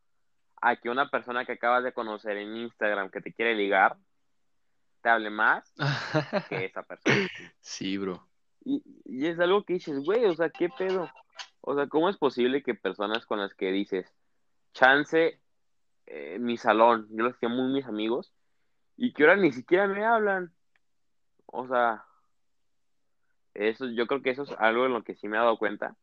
a 0.60 0.76
que 0.76 0.88
una 0.88 1.10
persona 1.10 1.44
que 1.44 1.52
acabas 1.52 1.82
de 1.82 1.92
conocer 1.92 2.36
en 2.36 2.56
Instagram 2.56 3.10
que 3.10 3.20
te 3.20 3.32
quiere 3.32 3.54
ligar, 3.54 3.96
te 5.02 5.08
hable 5.08 5.30
más 5.30 5.74
que 6.48 6.64
esa 6.64 6.84
persona. 6.84 7.28
Sí, 7.60 7.98
bro. 7.98 8.26
Y, 8.64 9.26
es 9.26 9.38
algo 9.40 9.64
que 9.64 9.74
dices, 9.74 9.98
güey, 10.04 10.24
o 10.24 10.34
sea, 10.34 10.48
¿qué 10.48 10.68
pedo? 10.68 11.10
O 11.60 11.74
sea, 11.74 11.86
¿cómo 11.88 12.08
es 12.08 12.16
posible 12.16 12.62
que 12.62 12.74
personas 12.74 13.26
con 13.26 13.38
las 13.38 13.54
que 13.54 13.70
dices, 13.70 14.12
chance, 14.72 15.40
eh, 16.06 16.38
mi 16.40 16.56
salón, 16.56 17.06
yo 17.10 17.24
los 17.24 17.36
llamo 17.40 17.68
mis 17.68 17.86
amigos, 17.86 18.32
y 18.96 19.12
que 19.12 19.22
ahora 19.22 19.36
ni 19.36 19.52
siquiera 19.52 19.86
me 19.86 20.04
hablan? 20.04 20.52
O 21.46 21.66
sea, 21.68 22.04
eso, 23.54 23.86
yo 23.86 24.06
creo 24.06 24.22
que 24.22 24.30
eso 24.30 24.42
es 24.42 24.52
algo 24.58 24.86
en 24.86 24.92
lo 24.92 25.04
que 25.04 25.14
sí 25.14 25.28
me 25.28 25.36
he 25.36 25.40
dado 25.40 25.58
cuenta, 25.58 25.96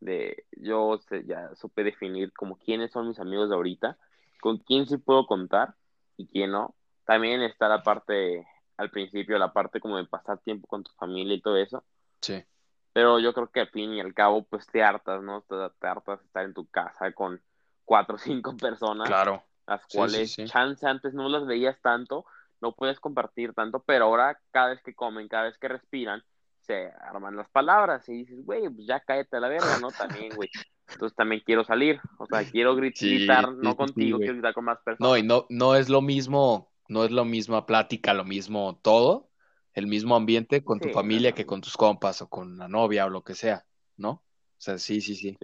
de 0.00 0.44
yo 0.52 1.00
ya 1.24 1.54
supe 1.54 1.84
definir 1.84 2.32
como 2.32 2.58
quiénes 2.58 2.90
son 2.90 3.08
mis 3.08 3.18
amigos 3.18 3.48
de 3.48 3.54
ahorita, 3.54 3.98
con 4.40 4.58
quién 4.58 4.86
sí 4.86 4.98
puedo 4.98 5.26
contar 5.26 5.74
y 6.16 6.26
quién 6.26 6.50
no. 6.50 6.74
También 7.04 7.42
está 7.42 7.68
la 7.68 7.82
parte, 7.82 8.46
al 8.76 8.90
principio, 8.90 9.38
la 9.38 9.52
parte 9.52 9.80
como 9.80 9.96
de 9.96 10.04
pasar 10.04 10.38
tiempo 10.38 10.66
con 10.66 10.84
tu 10.84 10.92
familia 10.92 11.34
y 11.34 11.40
todo 11.40 11.56
eso. 11.56 11.84
Sí. 12.20 12.44
Pero 12.92 13.18
yo 13.18 13.32
creo 13.32 13.50
que 13.50 13.60
al 13.60 13.68
fin 13.68 13.92
y 13.94 14.00
al 14.00 14.14
cabo, 14.14 14.42
pues 14.44 14.66
te 14.66 14.82
hartas, 14.82 15.22
¿no? 15.22 15.42
Te, 15.42 15.86
hartas 15.86 16.20
de 16.20 16.26
estar 16.26 16.44
en 16.44 16.54
tu 16.54 16.66
casa 16.66 17.12
con 17.12 17.40
cuatro 17.84 18.16
o 18.16 18.18
cinco 18.18 18.56
personas. 18.56 19.08
Claro. 19.08 19.42
Las 19.66 19.86
cuales, 19.86 20.36
chance, 20.46 20.86
antes 20.86 21.14
no 21.14 21.28
las 21.28 21.46
veías 21.46 21.80
tanto, 21.80 22.26
no 22.60 22.72
puedes 22.72 23.00
compartir 23.00 23.54
tanto, 23.54 23.82
pero 23.86 24.06
ahora 24.06 24.38
cada 24.50 24.70
vez 24.70 24.82
que 24.82 24.94
comen, 24.94 25.28
cada 25.28 25.44
vez 25.44 25.56
que 25.56 25.68
respiran, 25.68 26.22
se 26.60 26.90
arman 27.00 27.36
las 27.36 27.48
palabras 27.48 28.08
y 28.08 28.12
dices, 28.12 28.44
güey, 28.44 28.68
pues 28.68 28.86
ya 28.86 29.00
cállate 29.00 29.36
a 29.36 29.40
la 29.40 29.48
verga, 29.48 29.78
¿no? 29.80 29.88
También, 29.90 30.34
güey. 30.34 30.48
Entonces 30.90 31.16
también 31.16 31.42
quiero 31.44 31.64
salir, 31.64 32.00
o 32.18 32.26
sea, 32.26 32.44
quiero 32.44 32.74
gritar, 32.76 33.52
no 33.52 33.76
contigo, 33.76 34.18
quiero 34.18 34.34
gritar 34.34 34.54
con 34.54 34.64
más 34.64 34.78
personas. 34.84 35.08
No, 35.08 35.16
y 35.16 35.22
no, 35.22 35.46
no 35.48 35.74
es 35.74 35.88
lo 35.88 36.02
mismo, 36.02 36.70
no 36.88 37.04
es 37.04 37.10
lo 37.10 37.24
mismo 37.24 37.64
plática, 37.66 38.14
lo 38.14 38.24
mismo 38.24 38.78
todo, 38.82 39.30
el 39.74 39.86
mismo 39.86 40.16
ambiente 40.16 40.62
con 40.62 40.80
tu 40.80 40.90
familia 40.90 41.32
que 41.32 41.46
con 41.46 41.60
tus 41.60 41.76
compas 41.76 42.22
o 42.22 42.28
con 42.28 42.58
la 42.58 42.68
novia 42.68 43.06
o 43.06 43.10
lo 43.10 43.22
que 43.22 43.34
sea, 43.34 43.64
¿no? 43.96 44.10
O 44.10 44.64
sea, 44.64 44.78
sí, 44.78 45.00
sí, 45.00 45.16
sí. 45.16 45.36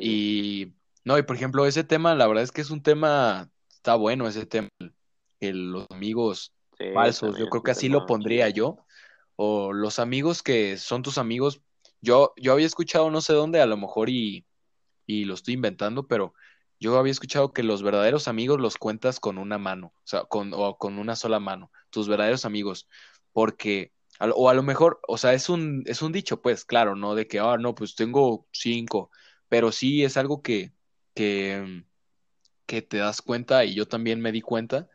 y, 0.00 0.72
no, 1.04 1.18
y 1.18 1.22
por 1.22 1.36
ejemplo, 1.36 1.66
ese 1.66 1.84
tema, 1.84 2.14
la 2.14 2.26
verdad 2.26 2.44
es 2.44 2.52
que 2.52 2.60
es 2.60 2.70
un 2.70 2.82
tema, 2.82 3.50
está 3.68 3.94
bueno 3.96 4.26
ese 4.26 4.46
tema, 4.46 4.68
el, 5.40 5.70
los 5.70 5.86
amigos 5.90 6.54
falsos, 6.92 7.38
yo 7.38 7.48
creo 7.48 7.62
que 7.62 7.70
así 7.72 7.88
lo 7.88 8.06
pondría 8.06 8.48
yo 8.48 8.78
o 9.36 9.72
los 9.72 9.98
amigos 9.98 10.42
que 10.42 10.76
son 10.76 11.02
tus 11.02 11.18
amigos. 11.18 11.60
Yo, 12.00 12.32
yo 12.36 12.52
había 12.52 12.66
escuchado 12.66 13.10
no 13.10 13.20
sé 13.20 13.32
dónde, 13.32 13.60
a 13.60 13.66
lo 13.66 13.76
mejor 13.76 14.08
y, 14.08 14.44
y 15.06 15.24
lo 15.24 15.34
estoy 15.34 15.54
inventando, 15.54 16.06
pero 16.06 16.34
yo 16.80 16.98
había 16.98 17.12
escuchado 17.12 17.52
que 17.52 17.62
los 17.62 17.82
verdaderos 17.82 18.28
amigos 18.28 18.60
los 18.60 18.76
cuentas 18.76 19.20
con 19.20 19.38
una 19.38 19.58
mano, 19.58 19.88
o 19.96 20.06
sea, 20.06 20.24
con, 20.24 20.52
o 20.54 20.76
con 20.76 20.98
una 20.98 21.16
sola 21.16 21.40
mano, 21.40 21.70
tus 21.90 22.08
verdaderos 22.08 22.44
amigos, 22.44 22.88
porque, 23.34 23.92
o 24.20 24.48
a 24.48 24.54
lo 24.54 24.62
mejor, 24.62 25.00
o 25.06 25.18
sea, 25.18 25.34
es 25.34 25.50
un, 25.50 25.82
es 25.86 26.00
un 26.00 26.12
dicho, 26.12 26.40
pues, 26.40 26.64
claro, 26.64 26.96
¿no? 26.96 27.14
De 27.14 27.26
que, 27.26 27.40
ah, 27.40 27.58
no, 27.58 27.74
pues 27.74 27.96
tengo 27.96 28.46
cinco, 28.52 29.10
pero 29.48 29.72
sí 29.72 30.04
es 30.04 30.16
algo 30.16 30.40
que, 30.40 30.72
que, 31.14 31.84
que 32.64 32.80
te 32.80 32.98
das 32.98 33.20
cuenta, 33.20 33.66
y 33.66 33.74
yo 33.74 33.86
también 33.86 34.20
me 34.20 34.32
di 34.32 34.40
cuenta, 34.40 34.88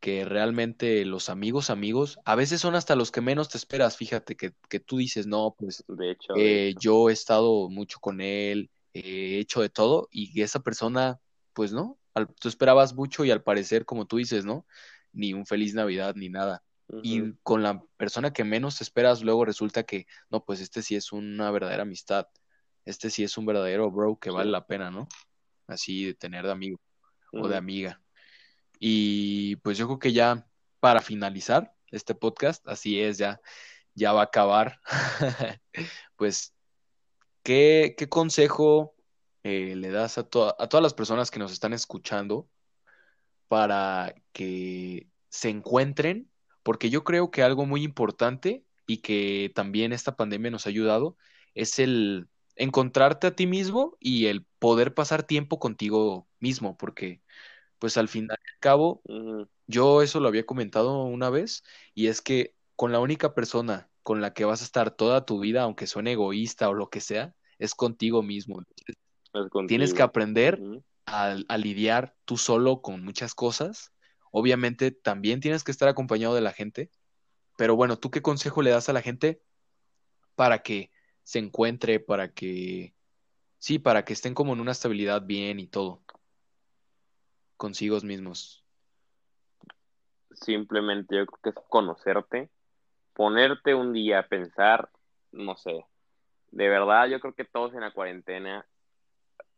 que 0.00 0.24
realmente 0.24 1.04
los 1.06 1.30
amigos, 1.30 1.70
amigos, 1.70 2.18
a 2.24 2.34
veces 2.34 2.60
son 2.60 2.74
hasta 2.74 2.96
los 2.96 3.10
que 3.10 3.22
menos 3.22 3.48
te 3.48 3.56
esperas, 3.56 3.96
fíjate, 3.96 4.36
que, 4.36 4.52
que 4.68 4.80
tú 4.80 4.98
dices, 4.98 5.26
no, 5.26 5.54
pues 5.56 5.84
de 5.88 6.10
hecho, 6.10 6.34
eh, 6.36 6.74
yo 6.78 7.08
he 7.08 7.12
estado 7.12 7.70
mucho 7.70 7.98
con 8.00 8.20
él, 8.20 8.68
he 8.92 9.38
hecho 9.38 9.62
de 9.62 9.68
todo, 9.68 10.08
y 10.10 10.42
esa 10.42 10.60
persona, 10.60 11.20
pues 11.54 11.72
no, 11.72 11.98
tú 12.40 12.48
esperabas 12.48 12.94
mucho 12.94 13.24
y 13.24 13.30
al 13.30 13.42
parecer, 13.42 13.84
como 13.84 14.06
tú 14.06 14.16
dices, 14.16 14.44
¿no? 14.44 14.66
Ni 15.12 15.32
un 15.32 15.46
feliz 15.46 15.72
Navidad 15.72 16.14
ni 16.16 16.28
nada. 16.28 16.62
Y 17.02 17.32
con 17.42 17.62
la 17.62 17.82
persona 17.96 18.32
que 18.32 18.44
menos 18.44 18.80
esperas, 18.80 19.22
luego 19.22 19.44
resulta 19.44 19.82
que, 19.82 20.06
no, 20.30 20.44
pues 20.44 20.60
este 20.60 20.82
sí 20.82 20.94
es 20.94 21.12
una 21.12 21.50
verdadera 21.50 21.82
amistad, 21.82 22.28
este 22.84 23.10
sí 23.10 23.24
es 23.24 23.36
un 23.36 23.46
verdadero 23.46 23.90
bro 23.90 24.18
que 24.18 24.30
vale 24.30 24.50
la 24.50 24.66
pena, 24.66 24.90
¿no? 24.90 25.08
Así 25.66 26.04
de 26.04 26.14
tener 26.14 26.44
de 26.44 26.52
amigo 26.52 26.80
o 27.32 27.48
de 27.48 27.56
amiga. 27.56 28.00
Y 28.78 29.56
pues 29.56 29.78
yo 29.78 29.86
creo 29.86 29.98
que 29.98 30.12
ya 30.12 30.46
para 30.78 31.00
finalizar 31.00 31.74
este 31.90 32.14
podcast, 32.14 32.66
así 32.68 33.00
es, 33.00 33.18
ya, 33.18 33.40
ya 33.94 34.12
va 34.12 34.20
a 34.20 34.24
acabar. 34.24 34.80
pues, 36.16 36.54
¿qué, 37.42 37.96
qué 37.98 38.08
consejo 38.08 38.94
eh, 39.42 39.74
le 39.74 39.90
das 39.90 40.18
a, 40.18 40.20
a 40.20 40.24
todas 40.68 40.82
las 40.82 40.94
personas 40.94 41.32
que 41.32 41.40
nos 41.40 41.52
están 41.52 41.72
escuchando 41.72 42.48
para 43.48 44.14
que 44.32 45.08
se 45.28 45.48
encuentren? 45.48 46.30
Porque 46.66 46.90
yo 46.90 47.04
creo 47.04 47.30
que 47.30 47.44
algo 47.44 47.64
muy 47.64 47.84
importante 47.84 48.64
y 48.88 48.96
que 48.96 49.52
también 49.54 49.92
esta 49.92 50.16
pandemia 50.16 50.50
nos 50.50 50.66
ha 50.66 50.70
ayudado 50.70 51.16
es 51.54 51.78
el, 51.78 52.26
encontrarte 52.56 53.28
a 53.28 53.36
ti 53.36 53.46
mismo 53.46 53.96
y 54.00 54.26
el 54.26 54.44
poder 54.58 54.92
pasar 54.92 55.22
tiempo 55.22 55.60
contigo 55.60 56.26
mismo, 56.40 56.76
porque 56.76 57.22
pues 57.78 57.96
al 57.98 58.08
final 58.08 58.36
y 58.44 58.50
al 58.50 58.58
cabo, 58.58 59.02
yo 59.68 60.02
eso 60.02 60.18
lo 60.18 60.28
había 60.28 60.46
comentado 60.46 61.04
una 61.04 61.30
vez, 61.30 61.62
y 61.94 62.08
es 62.08 62.20
que 62.20 62.54
con 62.74 62.90
la 62.90 62.98
única 62.98 63.32
persona 63.32 63.88
con 64.02 64.20
la 64.20 64.32
que 64.32 64.44
vas 64.44 64.62
a 64.62 64.64
estar 64.64 64.90
toda 64.90 65.24
tu 65.24 65.38
vida, 65.38 65.62
aunque 65.62 65.86
suene 65.86 66.12
egoísta 66.12 66.68
o 66.68 66.74
lo 66.74 66.90
que 66.90 67.00
sea, 67.00 67.34
es 67.60 67.74
contigo 67.74 68.22
mismo. 68.22 68.62
Tienes 69.68 69.94
que 69.94 70.02
aprender 70.02 70.60
a, 71.04 71.36
a 71.46 71.58
lidiar 71.58 72.16
tú 72.24 72.38
solo 72.38 72.80
con 72.80 73.04
muchas 73.04 73.34
cosas. 73.34 73.92
Obviamente 74.30 74.90
también 74.90 75.40
tienes 75.40 75.64
que 75.64 75.72
estar 75.72 75.88
acompañado 75.88 76.34
de 76.34 76.40
la 76.40 76.52
gente, 76.52 76.90
pero 77.56 77.76
bueno, 77.76 77.98
¿tú 77.98 78.10
qué 78.10 78.22
consejo 78.22 78.62
le 78.62 78.70
das 78.70 78.88
a 78.88 78.92
la 78.92 79.02
gente 79.02 79.42
para 80.34 80.62
que 80.62 80.90
se 81.22 81.38
encuentre, 81.38 82.00
para 82.00 82.32
que, 82.32 82.94
sí, 83.58 83.78
para 83.78 84.04
que 84.04 84.12
estén 84.12 84.34
como 84.34 84.52
en 84.52 84.60
una 84.60 84.72
estabilidad 84.72 85.22
bien 85.22 85.60
y 85.60 85.66
todo? 85.66 86.02
consigo 87.56 87.98
mismos? 88.00 88.64
Simplemente 90.32 91.16
yo 91.16 91.26
creo 91.26 91.40
que 91.42 91.50
es 91.50 91.66
conocerte, 91.68 92.50
ponerte 93.14 93.74
un 93.74 93.92
día 93.92 94.20
a 94.20 94.28
pensar, 94.28 94.90
no 95.32 95.56
sé, 95.56 95.86
de 96.50 96.68
verdad 96.68 97.08
yo 97.08 97.20
creo 97.20 97.34
que 97.34 97.44
todos 97.44 97.74
en 97.74 97.80
la 97.80 97.92
cuarentena 97.92 98.66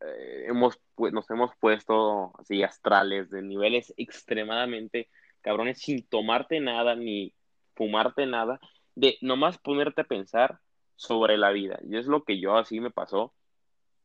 eh, 0.01 0.45
hemos, 0.47 0.79
nos 0.97 1.29
hemos 1.29 1.51
puesto 1.59 2.33
así 2.39 2.63
astrales 2.63 3.29
de 3.29 3.41
niveles 3.41 3.93
extremadamente 3.97 5.09
cabrones 5.41 5.79
sin 5.79 6.05
tomarte 6.07 6.59
nada 6.59 6.95
ni 6.95 7.33
fumarte 7.75 8.25
nada, 8.25 8.59
de 8.95 9.17
nomás 9.21 9.57
ponerte 9.57 10.01
a 10.01 10.07
pensar 10.07 10.59
sobre 10.95 11.37
la 11.37 11.51
vida. 11.51 11.79
Y 11.87 11.97
es 11.97 12.07
lo 12.07 12.23
que 12.23 12.39
yo 12.39 12.57
así 12.57 12.81
me 12.81 12.91
pasó, 12.91 13.33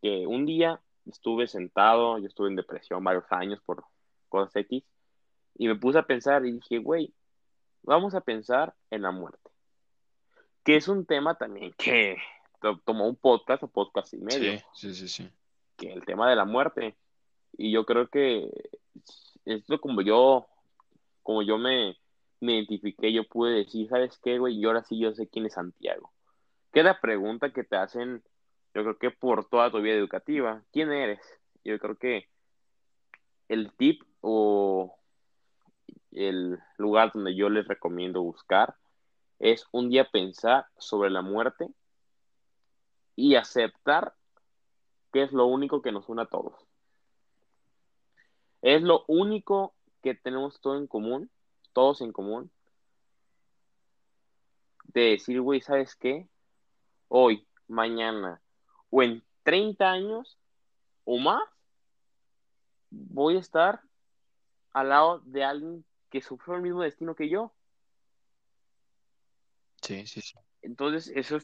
que 0.01 0.27
un 0.27 0.47
día 0.47 0.81
estuve 1.07 1.49
sentado, 1.49 2.19
yo 2.19 2.27
estuve 2.27 2.49
en 2.49 2.57
depresión 2.57 3.03
varios 3.03 3.25
años 3.31 3.61
por 3.65 3.85
cosas 4.29 4.55
X, 4.55 4.85
y 5.57 5.67
me 5.67 5.75
puse 5.75 5.99
a 5.99 6.07
pensar 6.07 6.47
y 6.47 6.53
dije, 6.53 6.79
güey, 6.79 7.13
vamos 7.83 8.15
a 8.15 8.21
pensar 8.21 8.75
en 8.91 9.03
la 9.03 9.11
muerte. 9.11 9.51
Que 10.63 10.77
es 10.77 10.89
un 10.89 11.05
tema 11.05 11.37
también 11.37 11.75
que 11.77 12.17
tomó 12.85 13.07
un 13.07 13.17
podcast 13.17 13.63
o 13.65 13.69
podcast 13.69 14.15
y 14.15 14.19
medio. 14.19 14.59
Sí, 14.73 14.95
sí, 14.95 15.09
sí, 15.09 15.31
Que 15.77 15.93
el 15.93 16.05
tema 16.05 16.29
de 16.31 16.37
la 16.37 16.45
muerte. 16.45 16.97
Y 17.57 17.73
yo 17.73 17.85
creo 17.85 18.09
que 18.09 18.51
esto 19.45 19.81
como 19.81 20.03
yo, 20.03 20.47
como 21.23 21.43
yo 21.43 21.59
me, 21.59 21.97
me 22.41 22.55
identifiqué, 22.55 23.13
yo 23.13 23.25
pude 23.25 23.55
decir, 23.55 23.89
¿sabes 23.89 24.19
qué, 24.23 24.39
güey? 24.39 24.59
Y 24.59 24.65
ahora 24.65 24.83
sí 24.85 24.99
yo 24.99 25.13
sé 25.15 25.29
quién 25.29 25.47
es 25.47 25.55
Santiago. 25.55 26.13
Que 26.73 26.83
la 26.83 27.01
pregunta 27.01 27.53
que 27.53 27.65
te 27.65 27.77
hacen, 27.77 28.23
yo 28.75 28.83
creo 28.83 28.99
que 28.99 29.11
por 29.11 29.49
toda 29.49 29.71
tu 29.71 29.81
vida 29.81 29.95
educativa, 29.95 30.63
¿quién 30.73 30.93
eres? 30.93 31.21
Yo 31.65 31.79
creo 31.79 31.97
que 31.97 32.29
el 33.49 33.73
tip 33.73 34.03
o 34.21 34.97
el 36.13 36.59
lugar 36.79 37.13
donde 37.13 37.35
yo 37.35 37.49
les 37.49 37.67
recomiendo 37.67 38.23
buscar 38.23 38.75
es 39.39 39.67
un 39.73 39.91
día 39.91 40.09
pensar 40.11 40.67
sobre 40.79 41.11
la 41.11 41.23
muerte 41.23 41.69
y 43.17 43.35
aceptar 43.35 44.15
que 45.15 45.23
es 45.23 45.31
lo 45.31 45.47
único 45.47 45.81
que 45.81 45.93
nos 45.93 46.09
une 46.09 46.23
a 46.23 46.27
todos. 46.27 46.67
Es 48.63 48.83
lo 48.83 49.05
único 49.07 49.77
que 50.03 50.17
tenemos 50.17 50.61
todo 50.61 50.77
en 50.77 50.89
común, 50.89 51.31
todos 51.73 52.01
en 52.01 52.11
común, 52.11 52.51
de 54.87 55.11
decir, 55.11 55.41
güey, 55.41 55.61
¿sabes 55.61 55.95
qué? 55.95 56.29
Hoy, 57.07 57.47
mañana 57.69 58.43
o 58.91 59.05
en 59.05 59.23
30 59.45 59.89
años 59.89 60.37
o 61.05 61.19
más, 61.19 61.45
voy 62.91 63.37
a 63.37 63.41
estar 63.41 63.83
al 64.73 64.89
lado 64.89 65.21
de 65.21 65.45
alguien 65.45 65.85
que 66.11 66.23
sufrió 66.23 66.57
el 66.57 66.63
mismo 66.63 66.83
destino 66.83 67.15
que 67.15 67.29
yo. 67.29 67.55
Sí, 69.81 70.09
sí, 70.09 70.21
sí. 70.23 70.37
Entonces, 70.63 71.13
eso 71.15 71.39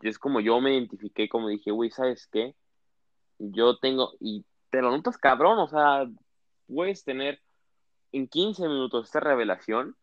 es, 0.00 0.18
como 0.18 0.40
yo 0.40 0.58
me 0.62 0.72
identifiqué, 0.72 1.28
como 1.28 1.48
dije, 1.48 1.70
güey, 1.70 1.90
¿sabes 1.90 2.26
qué? 2.26 2.56
Yo 3.40 3.78
tengo, 3.78 4.12
y 4.20 4.44
te 4.68 4.82
lo 4.82 4.90
notas 4.90 5.16
cabrón, 5.16 5.58
o 5.58 5.68
sea, 5.68 6.06
puedes 6.66 7.04
tener 7.04 7.40
en 8.12 8.28
15 8.28 8.68
minutos 8.68 9.06
esta 9.06 9.20
revelación 9.20 9.96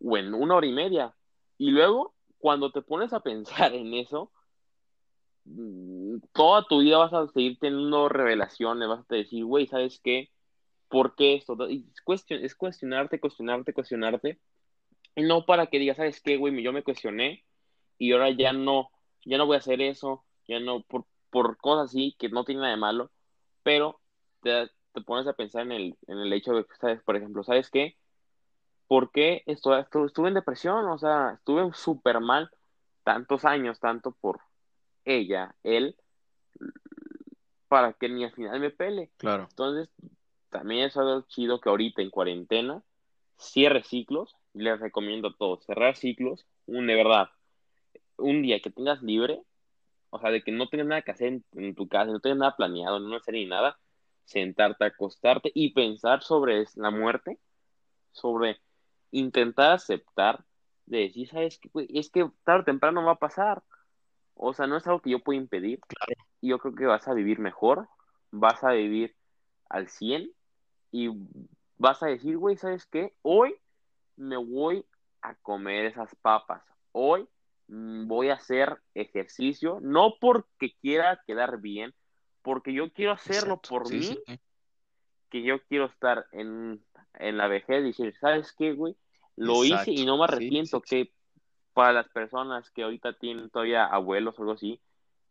o 0.00 0.16
en 0.16 0.34
una 0.34 0.56
hora 0.56 0.66
y 0.66 0.72
media. 0.72 1.14
Y 1.56 1.70
luego, 1.70 2.14
cuando 2.38 2.72
te 2.72 2.82
pones 2.82 3.12
a 3.12 3.20
pensar 3.20 3.74
en 3.74 3.94
eso, 3.94 4.32
mm, 5.44 6.18
toda 6.32 6.64
tu 6.66 6.80
vida 6.80 6.98
vas 6.98 7.12
a 7.12 7.28
seguir 7.28 7.58
teniendo 7.58 8.08
revelaciones, 8.08 8.88
vas 8.88 9.04
a 9.08 9.14
decir, 9.14 9.44
güey, 9.44 9.66
¿sabes 9.66 10.00
qué? 10.02 10.30
¿Por 10.88 11.14
qué 11.14 11.34
esto? 11.36 11.56
es, 11.68 12.54
cuestionarte, 12.56 13.20
cuestionarte, 13.20 13.72
cuestionarte. 13.72 14.40
Y 15.14 15.22
no 15.22 15.46
para 15.46 15.66
que 15.68 15.78
digas, 15.78 15.96
¿sabes 15.96 16.20
qué, 16.20 16.36
güey? 16.36 16.62
Yo 16.62 16.72
me 16.72 16.82
cuestioné 16.82 17.44
y 17.98 18.12
ahora 18.12 18.30
ya 18.30 18.52
no, 18.52 18.90
ya 19.24 19.38
no 19.38 19.46
voy 19.46 19.56
a 19.56 19.60
hacer 19.60 19.80
eso, 19.80 20.24
ya 20.46 20.60
no, 20.60 20.82
por, 20.82 21.06
por 21.36 21.58
cosas 21.58 21.90
así 21.90 22.16
que 22.18 22.30
no 22.30 22.46
tiene 22.46 22.62
nada 22.62 22.72
de 22.72 22.80
malo, 22.80 23.10
pero 23.62 24.00
te, 24.40 24.70
te 24.92 25.02
pones 25.02 25.26
a 25.26 25.34
pensar 25.34 25.64
en 25.64 25.72
el, 25.72 25.98
en 26.06 26.16
el 26.16 26.32
hecho 26.32 26.54
de 26.54 26.64
que, 26.64 26.74
¿sabes? 26.76 27.02
Por 27.02 27.14
ejemplo, 27.14 27.44
¿sabes 27.44 27.70
qué? 27.70 27.94
¿Por 28.88 29.10
qué 29.10 29.42
esto, 29.44 29.76
estuve 29.78 30.28
en 30.28 30.34
depresión? 30.34 30.86
O 30.86 30.96
sea, 30.96 31.34
estuve 31.34 31.70
súper 31.74 32.20
mal 32.20 32.50
tantos 33.04 33.44
años, 33.44 33.78
tanto 33.80 34.12
por 34.12 34.40
ella, 35.04 35.54
él, 35.62 35.96
para 37.68 37.92
que 37.92 38.08
ni 38.08 38.24
al 38.24 38.32
final 38.32 38.58
me 38.58 38.70
pele. 38.70 39.10
Claro. 39.18 39.46
Entonces, 39.50 39.90
también 40.48 40.86
es 40.86 40.96
algo 40.96 41.20
chido 41.28 41.60
que 41.60 41.68
ahorita 41.68 42.00
en 42.00 42.08
cuarentena 42.08 42.82
cierre 43.36 43.82
ciclos. 43.82 44.34
Les 44.54 44.80
recomiendo 44.80 45.28
a 45.28 45.36
todos 45.36 45.66
cerrar 45.66 45.96
ciclos. 45.96 46.46
Un 46.64 46.86
de 46.86 46.94
verdad, 46.94 47.28
un 48.16 48.40
día 48.40 48.60
que 48.60 48.70
tengas 48.70 49.02
libre, 49.02 49.42
o 50.16 50.20
sea, 50.20 50.30
de 50.30 50.42
que 50.42 50.52
no 50.52 50.68
tengas 50.68 50.86
nada 50.86 51.02
que 51.02 51.10
hacer 51.12 51.40
en, 51.52 51.74
tu 51.74 51.88
casa, 51.88 52.10
no 52.10 52.20
tengas 52.20 52.38
nada 52.38 52.56
planeado, 52.56 52.98
no 52.98 53.16
hacer 53.16 53.34
ni 53.34 53.46
nada, 53.46 53.78
sentarte, 54.24 54.84
acostarte 54.84 55.52
y 55.54 55.72
pensar 55.72 56.22
sobre 56.22 56.64
la 56.74 56.90
muerte, 56.90 57.38
sobre 58.12 58.60
intentar 59.10 59.72
aceptar, 59.72 60.44
de 60.86 61.00
decir, 61.00 61.28
¿sabes 61.28 61.58
qué? 61.58 61.70
Es 61.90 62.10
que 62.10 62.30
tarde 62.44 62.62
o 62.62 62.64
temprano 62.64 63.04
va 63.04 63.12
a 63.12 63.18
pasar. 63.18 63.62
O 64.34 64.52
sea, 64.52 64.66
no 64.66 64.76
es 64.76 64.86
algo 64.86 65.00
que 65.00 65.10
yo 65.10 65.20
pueda 65.20 65.38
impedir. 65.38 65.80
Y 66.40 66.48
yo 66.48 66.58
creo 66.58 66.74
que 66.74 66.86
vas 66.86 67.08
a 67.08 67.14
vivir 67.14 67.38
mejor, 67.38 67.88
vas 68.30 68.62
a 68.64 68.72
vivir 68.72 69.16
al 69.68 69.88
100 69.88 70.30
y 70.92 71.10
vas 71.78 72.02
a 72.02 72.06
decir, 72.06 72.38
güey, 72.38 72.56
¿sabes 72.56 72.86
qué? 72.86 73.14
Hoy 73.22 73.54
me 74.16 74.36
voy 74.36 74.86
a 75.22 75.34
comer 75.36 75.86
esas 75.86 76.14
papas. 76.16 76.62
Hoy 76.92 77.28
voy 77.68 78.30
a 78.30 78.34
hacer 78.34 78.78
ejercicio, 78.94 79.78
no 79.82 80.14
porque 80.20 80.74
quiera 80.80 81.20
quedar 81.26 81.60
bien, 81.60 81.94
porque 82.42 82.72
yo 82.72 82.92
quiero 82.92 83.12
hacerlo 83.12 83.60
por 83.60 83.90
mí, 83.90 84.18
que 85.30 85.42
yo 85.42 85.60
quiero 85.64 85.86
estar 85.86 86.26
en, 86.32 86.84
la 87.18 87.48
vejez 87.48 87.80
y 87.80 87.88
decir, 87.88 88.14
¿sabes 88.20 88.52
qué, 88.52 88.72
güey? 88.72 88.96
Lo 89.36 89.64
hice 89.64 89.90
y 89.90 90.06
no 90.06 90.18
me 90.18 90.24
arrepiento, 90.24 90.80
que 90.80 91.12
para 91.72 91.92
las 91.92 92.08
personas 92.08 92.70
que 92.70 92.84
ahorita 92.84 93.14
tienen 93.14 93.50
todavía 93.50 93.84
abuelos 93.84 94.38
o 94.38 94.42
algo 94.42 94.52
así, 94.52 94.80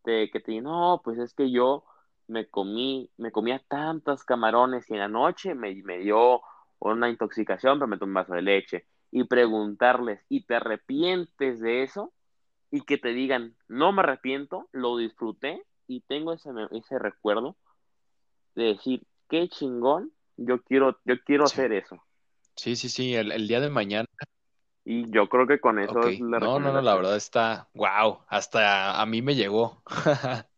de 0.03 0.29
que 0.31 0.39
te 0.39 0.51
dicen, 0.51 0.65
no, 0.65 1.01
pues 1.03 1.17
es 1.17 1.33
que 1.33 1.49
yo 1.49 1.85
me 2.27 2.47
comí, 2.47 3.09
me 3.17 3.31
comía 3.31 3.59
tantos 3.67 4.23
camarones 4.23 4.89
y 4.89 4.93
en 4.93 4.99
la 4.99 5.07
noche 5.07 5.55
me, 5.55 5.73
me 5.83 5.99
dio 5.99 6.41
una 6.79 7.09
intoxicación, 7.09 7.79
pero 7.79 7.87
me 7.87 7.97
tomé 7.97 8.09
un 8.11 8.15
vaso 8.15 8.33
de 8.33 8.41
leche. 8.41 8.85
Y 9.11 9.23
preguntarles, 9.23 10.23
¿y 10.29 10.45
te 10.45 10.55
arrepientes 10.55 11.61
de 11.61 11.83
eso? 11.83 12.13
Y 12.71 12.81
que 12.81 12.97
te 12.97 13.09
digan, 13.09 13.55
no 13.67 13.91
me 13.91 14.01
arrepiento, 14.01 14.67
lo 14.71 14.97
disfruté 14.97 15.63
y 15.87 16.01
tengo 16.01 16.33
ese, 16.33 16.49
ese 16.71 16.99
recuerdo 16.99 17.55
de 18.55 18.65
decir, 18.65 19.03
qué 19.29 19.47
chingón, 19.49 20.11
yo 20.37 20.61
quiero, 20.63 20.99
yo 21.05 21.15
quiero 21.23 21.45
hacer 21.45 21.73
eso. 21.73 22.01
Sí, 22.55 22.75
sí, 22.75 22.89
sí, 22.89 23.15
el, 23.15 23.47
día 23.47 23.59
de 23.59 23.69
mañana. 23.69 24.07
Y 24.83 25.09
yo 25.11 25.27
creo 25.27 25.47
que 25.47 25.59
con 25.59 25.79
eso 25.79 25.99
es 26.07 26.19
la 26.19 26.39
No, 26.39 26.59
no, 26.59 26.71
no, 26.71 26.81
la 26.81 26.95
verdad 26.95 27.15
está, 27.15 27.69
wow, 27.73 28.19
hasta 28.27 29.01
a 29.01 29.05
mí 29.05 29.21
me 29.21 29.35
llegó. 29.35 29.81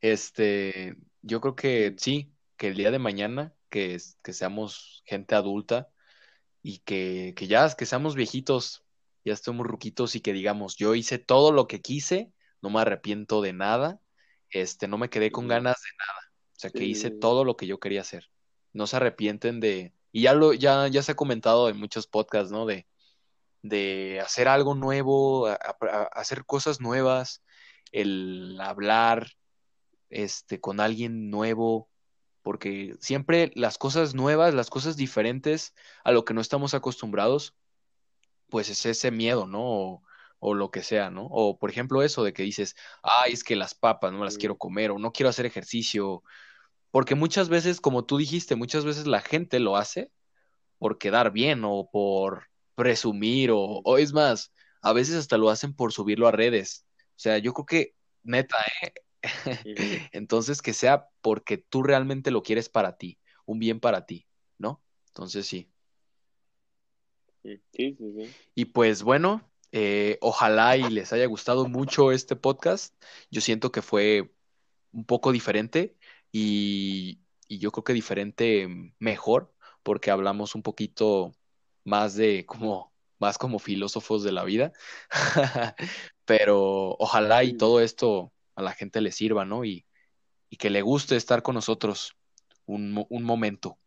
Este, 0.00 0.96
yo 1.22 1.40
creo 1.40 1.56
que 1.56 1.96
sí, 1.98 2.32
que 2.56 2.68
el 2.68 2.76
día 2.76 2.92
de 2.92 3.00
mañana, 3.00 3.52
que, 3.68 3.98
que 4.22 4.32
seamos 4.32 5.02
gente 5.06 5.34
adulta 5.34 5.88
y 6.62 6.78
que, 6.78 7.34
que 7.36 7.48
ya, 7.48 7.68
que 7.74 7.84
seamos 7.84 8.14
viejitos, 8.14 8.84
ya 9.28 9.34
estemos 9.34 9.66
ruquitos 9.66 10.16
y 10.16 10.20
que 10.20 10.32
digamos, 10.32 10.76
yo 10.76 10.94
hice 10.94 11.18
todo 11.18 11.52
lo 11.52 11.66
que 11.66 11.80
quise, 11.80 12.32
no 12.60 12.70
me 12.70 12.80
arrepiento 12.80 13.40
de 13.40 13.52
nada, 13.52 14.00
este, 14.50 14.88
no 14.88 14.98
me 14.98 15.10
quedé 15.10 15.30
con 15.30 15.48
ganas 15.48 15.76
de 15.82 15.96
nada. 15.98 16.32
O 16.56 16.60
sea, 16.60 16.70
que 16.70 16.84
hice 16.84 17.10
todo 17.10 17.44
lo 17.44 17.56
que 17.56 17.66
yo 17.66 17.78
quería 17.78 18.00
hacer. 18.00 18.30
No 18.72 18.88
se 18.88 18.96
arrepienten 18.96 19.60
de, 19.60 19.94
y 20.10 20.22
ya 20.22 20.34
lo, 20.34 20.52
ya, 20.54 20.88
ya 20.88 21.02
se 21.02 21.12
ha 21.12 21.16
comentado 21.16 21.68
en 21.68 21.78
muchos 21.78 22.08
podcasts, 22.08 22.50
¿no? 22.50 22.66
De, 22.66 22.86
de 23.62 24.20
hacer 24.20 24.48
algo 24.48 24.74
nuevo, 24.74 25.46
hacer 26.12 26.44
cosas 26.44 26.80
nuevas, 26.80 27.42
el 27.92 28.58
hablar 28.60 29.32
este, 30.10 30.60
con 30.60 30.80
alguien 30.80 31.30
nuevo, 31.30 31.88
porque 32.42 32.96
siempre 33.00 33.52
las 33.54 33.78
cosas 33.78 34.14
nuevas, 34.14 34.54
las 34.54 34.70
cosas 34.70 34.96
diferentes 34.96 35.74
a 36.04 36.12
lo 36.12 36.24
que 36.24 36.34
no 36.34 36.40
estamos 36.40 36.74
acostumbrados, 36.74 37.54
pues 38.48 38.68
es 38.70 38.86
ese 38.86 39.10
miedo, 39.10 39.46
¿no? 39.46 39.60
O, 39.62 40.02
o 40.40 40.54
lo 40.54 40.70
que 40.70 40.82
sea, 40.82 41.10
¿no? 41.10 41.26
O 41.26 41.58
por 41.58 41.70
ejemplo 41.70 42.02
eso 42.02 42.24
de 42.24 42.32
que 42.32 42.42
dices, 42.42 42.74
ay, 43.02 43.32
es 43.32 43.44
que 43.44 43.56
las 43.56 43.74
papas 43.74 44.12
no 44.12 44.24
las 44.24 44.38
quiero 44.38 44.56
comer 44.58 44.90
o 44.90 44.98
no 44.98 45.12
quiero 45.12 45.30
hacer 45.30 45.46
ejercicio, 45.46 46.22
porque 46.90 47.14
muchas 47.14 47.48
veces, 47.48 47.80
como 47.80 48.04
tú 48.06 48.18
dijiste, 48.18 48.56
muchas 48.56 48.84
veces 48.84 49.06
la 49.06 49.20
gente 49.20 49.60
lo 49.60 49.76
hace 49.76 50.12
por 50.78 50.98
quedar 50.98 51.32
bien 51.32 51.62
o 51.64 51.90
por 51.90 52.44
presumir 52.74 53.50
o, 53.50 53.58
o 53.60 53.98
es 53.98 54.12
más, 54.12 54.52
a 54.82 54.92
veces 54.92 55.16
hasta 55.16 55.38
lo 55.38 55.50
hacen 55.50 55.74
por 55.74 55.92
subirlo 55.92 56.28
a 56.28 56.32
redes. 56.32 56.86
O 57.10 57.20
sea, 57.20 57.38
yo 57.38 57.52
creo 57.54 57.66
que 57.66 57.94
neta, 58.22 58.56
¿eh? 58.82 58.92
Entonces, 60.12 60.62
que 60.62 60.72
sea 60.72 61.08
porque 61.20 61.58
tú 61.58 61.82
realmente 61.82 62.30
lo 62.30 62.42
quieres 62.42 62.68
para 62.68 62.96
ti, 62.96 63.18
un 63.46 63.58
bien 63.58 63.80
para 63.80 64.06
ti, 64.06 64.28
¿no? 64.58 64.82
Entonces, 65.08 65.46
sí. 65.46 65.72
Sí, 67.72 67.96
sí, 67.96 68.12
sí. 68.16 68.30
Y 68.54 68.66
pues 68.66 69.02
bueno, 69.02 69.48
eh, 69.72 70.18
ojalá 70.20 70.76
y 70.76 70.90
les 70.90 71.12
haya 71.12 71.26
gustado 71.26 71.66
mucho 71.68 72.12
este 72.12 72.36
podcast. 72.36 72.94
Yo 73.30 73.40
siento 73.40 73.72
que 73.72 73.82
fue 73.82 74.32
un 74.92 75.04
poco 75.04 75.32
diferente 75.32 75.96
y, 76.32 77.20
y 77.48 77.58
yo 77.58 77.72
creo 77.72 77.84
que 77.84 77.92
diferente 77.92 78.68
mejor 78.98 79.54
porque 79.82 80.10
hablamos 80.10 80.54
un 80.54 80.62
poquito 80.62 81.34
más 81.84 82.14
de 82.14 82.44
como 82.46 82.92
más 83.18 83.38
como 83.38 83.58
filósofos 83.58 84.22
de 84.22 84.32
la 84.32 84.44
vida. 84.44 84.72
Pero 86.24 86.96
ojalá 86.98 87.44
y 87.44 87.56
todo 87.56 87.80
esto 87.80 88.32
a 88.54 88.62
la 88.62 88.72
gente 88.72 89.00
le 89.00 89.12
sirva, 89.12 89.44
¿no? 89.44 89.64
Y, 89.64 89.86
y 90.50 90.56
que 90.56 90.70
le 90.70 90.82
guste 90.82 91.16
estar 91.16 91.42
con 91.42 91.54
nosotros 91.54 92.16
un, 92.66 93.06
un, 93.08 93.24
momento. 93.24 93.78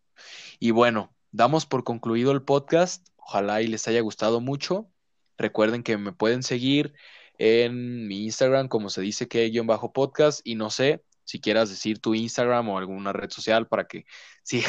Y 0.60 0.72
bueno, 0.72 1.16
damos 1.32 1.66
por 1.66 1.84
concluido 1.84 2.32
el 2.32 2.44
podcast. 2.44 3.08
Ojalá 3.32 3.62
y 3.62 3.68
les 3.68 3.88
haya 3.88 4.02
gustado 4.02 4.42
mucho. 4.42 4.92
Recuerden 5.38 5.84
que 5.84 5.98
me 5.98 6.12
pueden 6.12 6.44
seguir 6.44 6.94
en 7.38 8.06
mi 8.06 8.26
Instagram, 8.26 8.68
como 8.68 8.90
se 8.90 9.00
dice 9.00 9.30
que 9.30 9.50
guion 9.50 9.68
bajo 9.68 9.94
podcast, 9.94 10.42
y 10.44 10.56
no 10.56 10.70
sé 10.70 11.02
si 11.24 11.40
quieras 11.40 11.70
decir 11.70 12.00
tu 12.00 12.14
Instagram 12.14 12.68
o 12.68 12.78
alguna 12.78 13.14
red 13.14 13.30
social 13.30 13.70
para 13.70 13.88
que, 13.88 14.06
sí, 14.44 14.62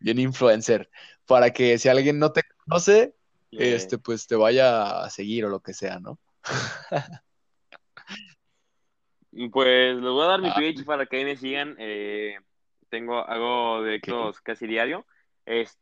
bien 0.00 0.18
influencer, 0.18 0.90
para 1.26 1.52
que 1.52 1.78
si 1.78 1.88
alguien 1.88 2.18
no 2.18 2.32
te 2.32 2.42
conoce, 2.64 3.14
este, 3.52 3.98
pues 3.98 4.26
te 4.26 4.34
vaya 4.34 5.04
a 5.04 5.10
seguir 5.10 5.44
o 5.44 5.48
lo 5.48 5.60
que 5.60 5.74
sea, 5.74 6.00
¿no? 6.00 6.18
Pues 9.52 9.96
les 9.96 10.10
voy 10.10 10.24
a 10.24 10.28
dar 10.28 10.40
mi 10.40 10.54
Twitch 10.54 10.82
ah. 10.82 10.84
para 10.86 11.06
que 11.06 11.16
ahí 11.16 11.24
me 11.24 11.36
sigan. 11.36 11.74
Eh, 11.80 12.36
tengo 12.88 13.26
algo 13.28 13.82
de 13.82 13.96
estos 13.96 14.40
casi 14.40 14.68
diario. 14.68 15.04
Es 15.44 15.76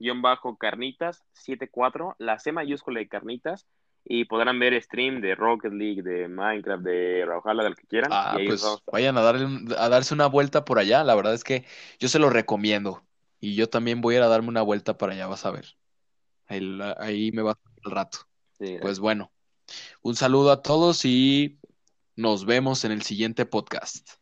Twitch-carnitas74, 0.00 2.14
la 2.18 2.38
C 2.38 2.52
mayúscula 2.52 3.00
de 3.00 3.08
carnitas. 3.08 3.66
Y 4.02 4.24
podrán 4.24 4.58
ver 4.58 4.82
stream 4.82 5.20
de 5.20 5.34
Rocket 5.34 5.74
League, 5.74 6.02
de 6.02 6.26
Minecraft, 6.26 6.82
de 6.82 7.22
Rauhala, 7.26 7.62
del 7.62 7.76
que 7.76 7.86
quieran. 7.86 8.10
Ah, 8.10 8.34
pues 8.46 8.64
vayan 8.90 9.18
a, 9.18 9.20
darle, 9.20 9.76
a 9.76 9.90
darse 9.90 10.14
una 10.14 10.26
vuelta 10.26 10.64
por 10.64 10.78
allá. 10.78 11.04
La 11.04 11.14
verdad 11.14 11.34
es 11.34 11.44
que 11.44 11.66
yo 11.98 12.08
se 12.08 12.18
lo 12.18 12.30
recomiendo. 12.30 13.02
Y 13.40 13.56
yo 13.56 13.68
también 13.68 14.00
voy 14.00 14.14
a 14.14 14.18
ir 14.18 14.24
a 14.24 14.28
darme 14.28 14.48
una 14.48 14.62
vuelta 14.62 14.96
para 14.96 15.12
allá, 15.12 15.26
vas 15.26 15.44
a 15.44 15.50
ver. 15.50 15.76
Ahí, 16.46 17.30
me 17.32 17.42
va 17.42 17.58
el 17.84 17.90
rato. 17.90 18.20
pues 18.80 18.98
bueno, 18.98 19.30
un 20.02 20.16
saludo 20.16 20.50
a 20.50 20.62
todos 20.62 21.04
y 21.04 21.58
nos 22.16 22.44
vemos 22.44 22.84
en 22.84 22.92
el 22.92 23.02
siguiente 23.02 23.46
podcast. 23.46 24.19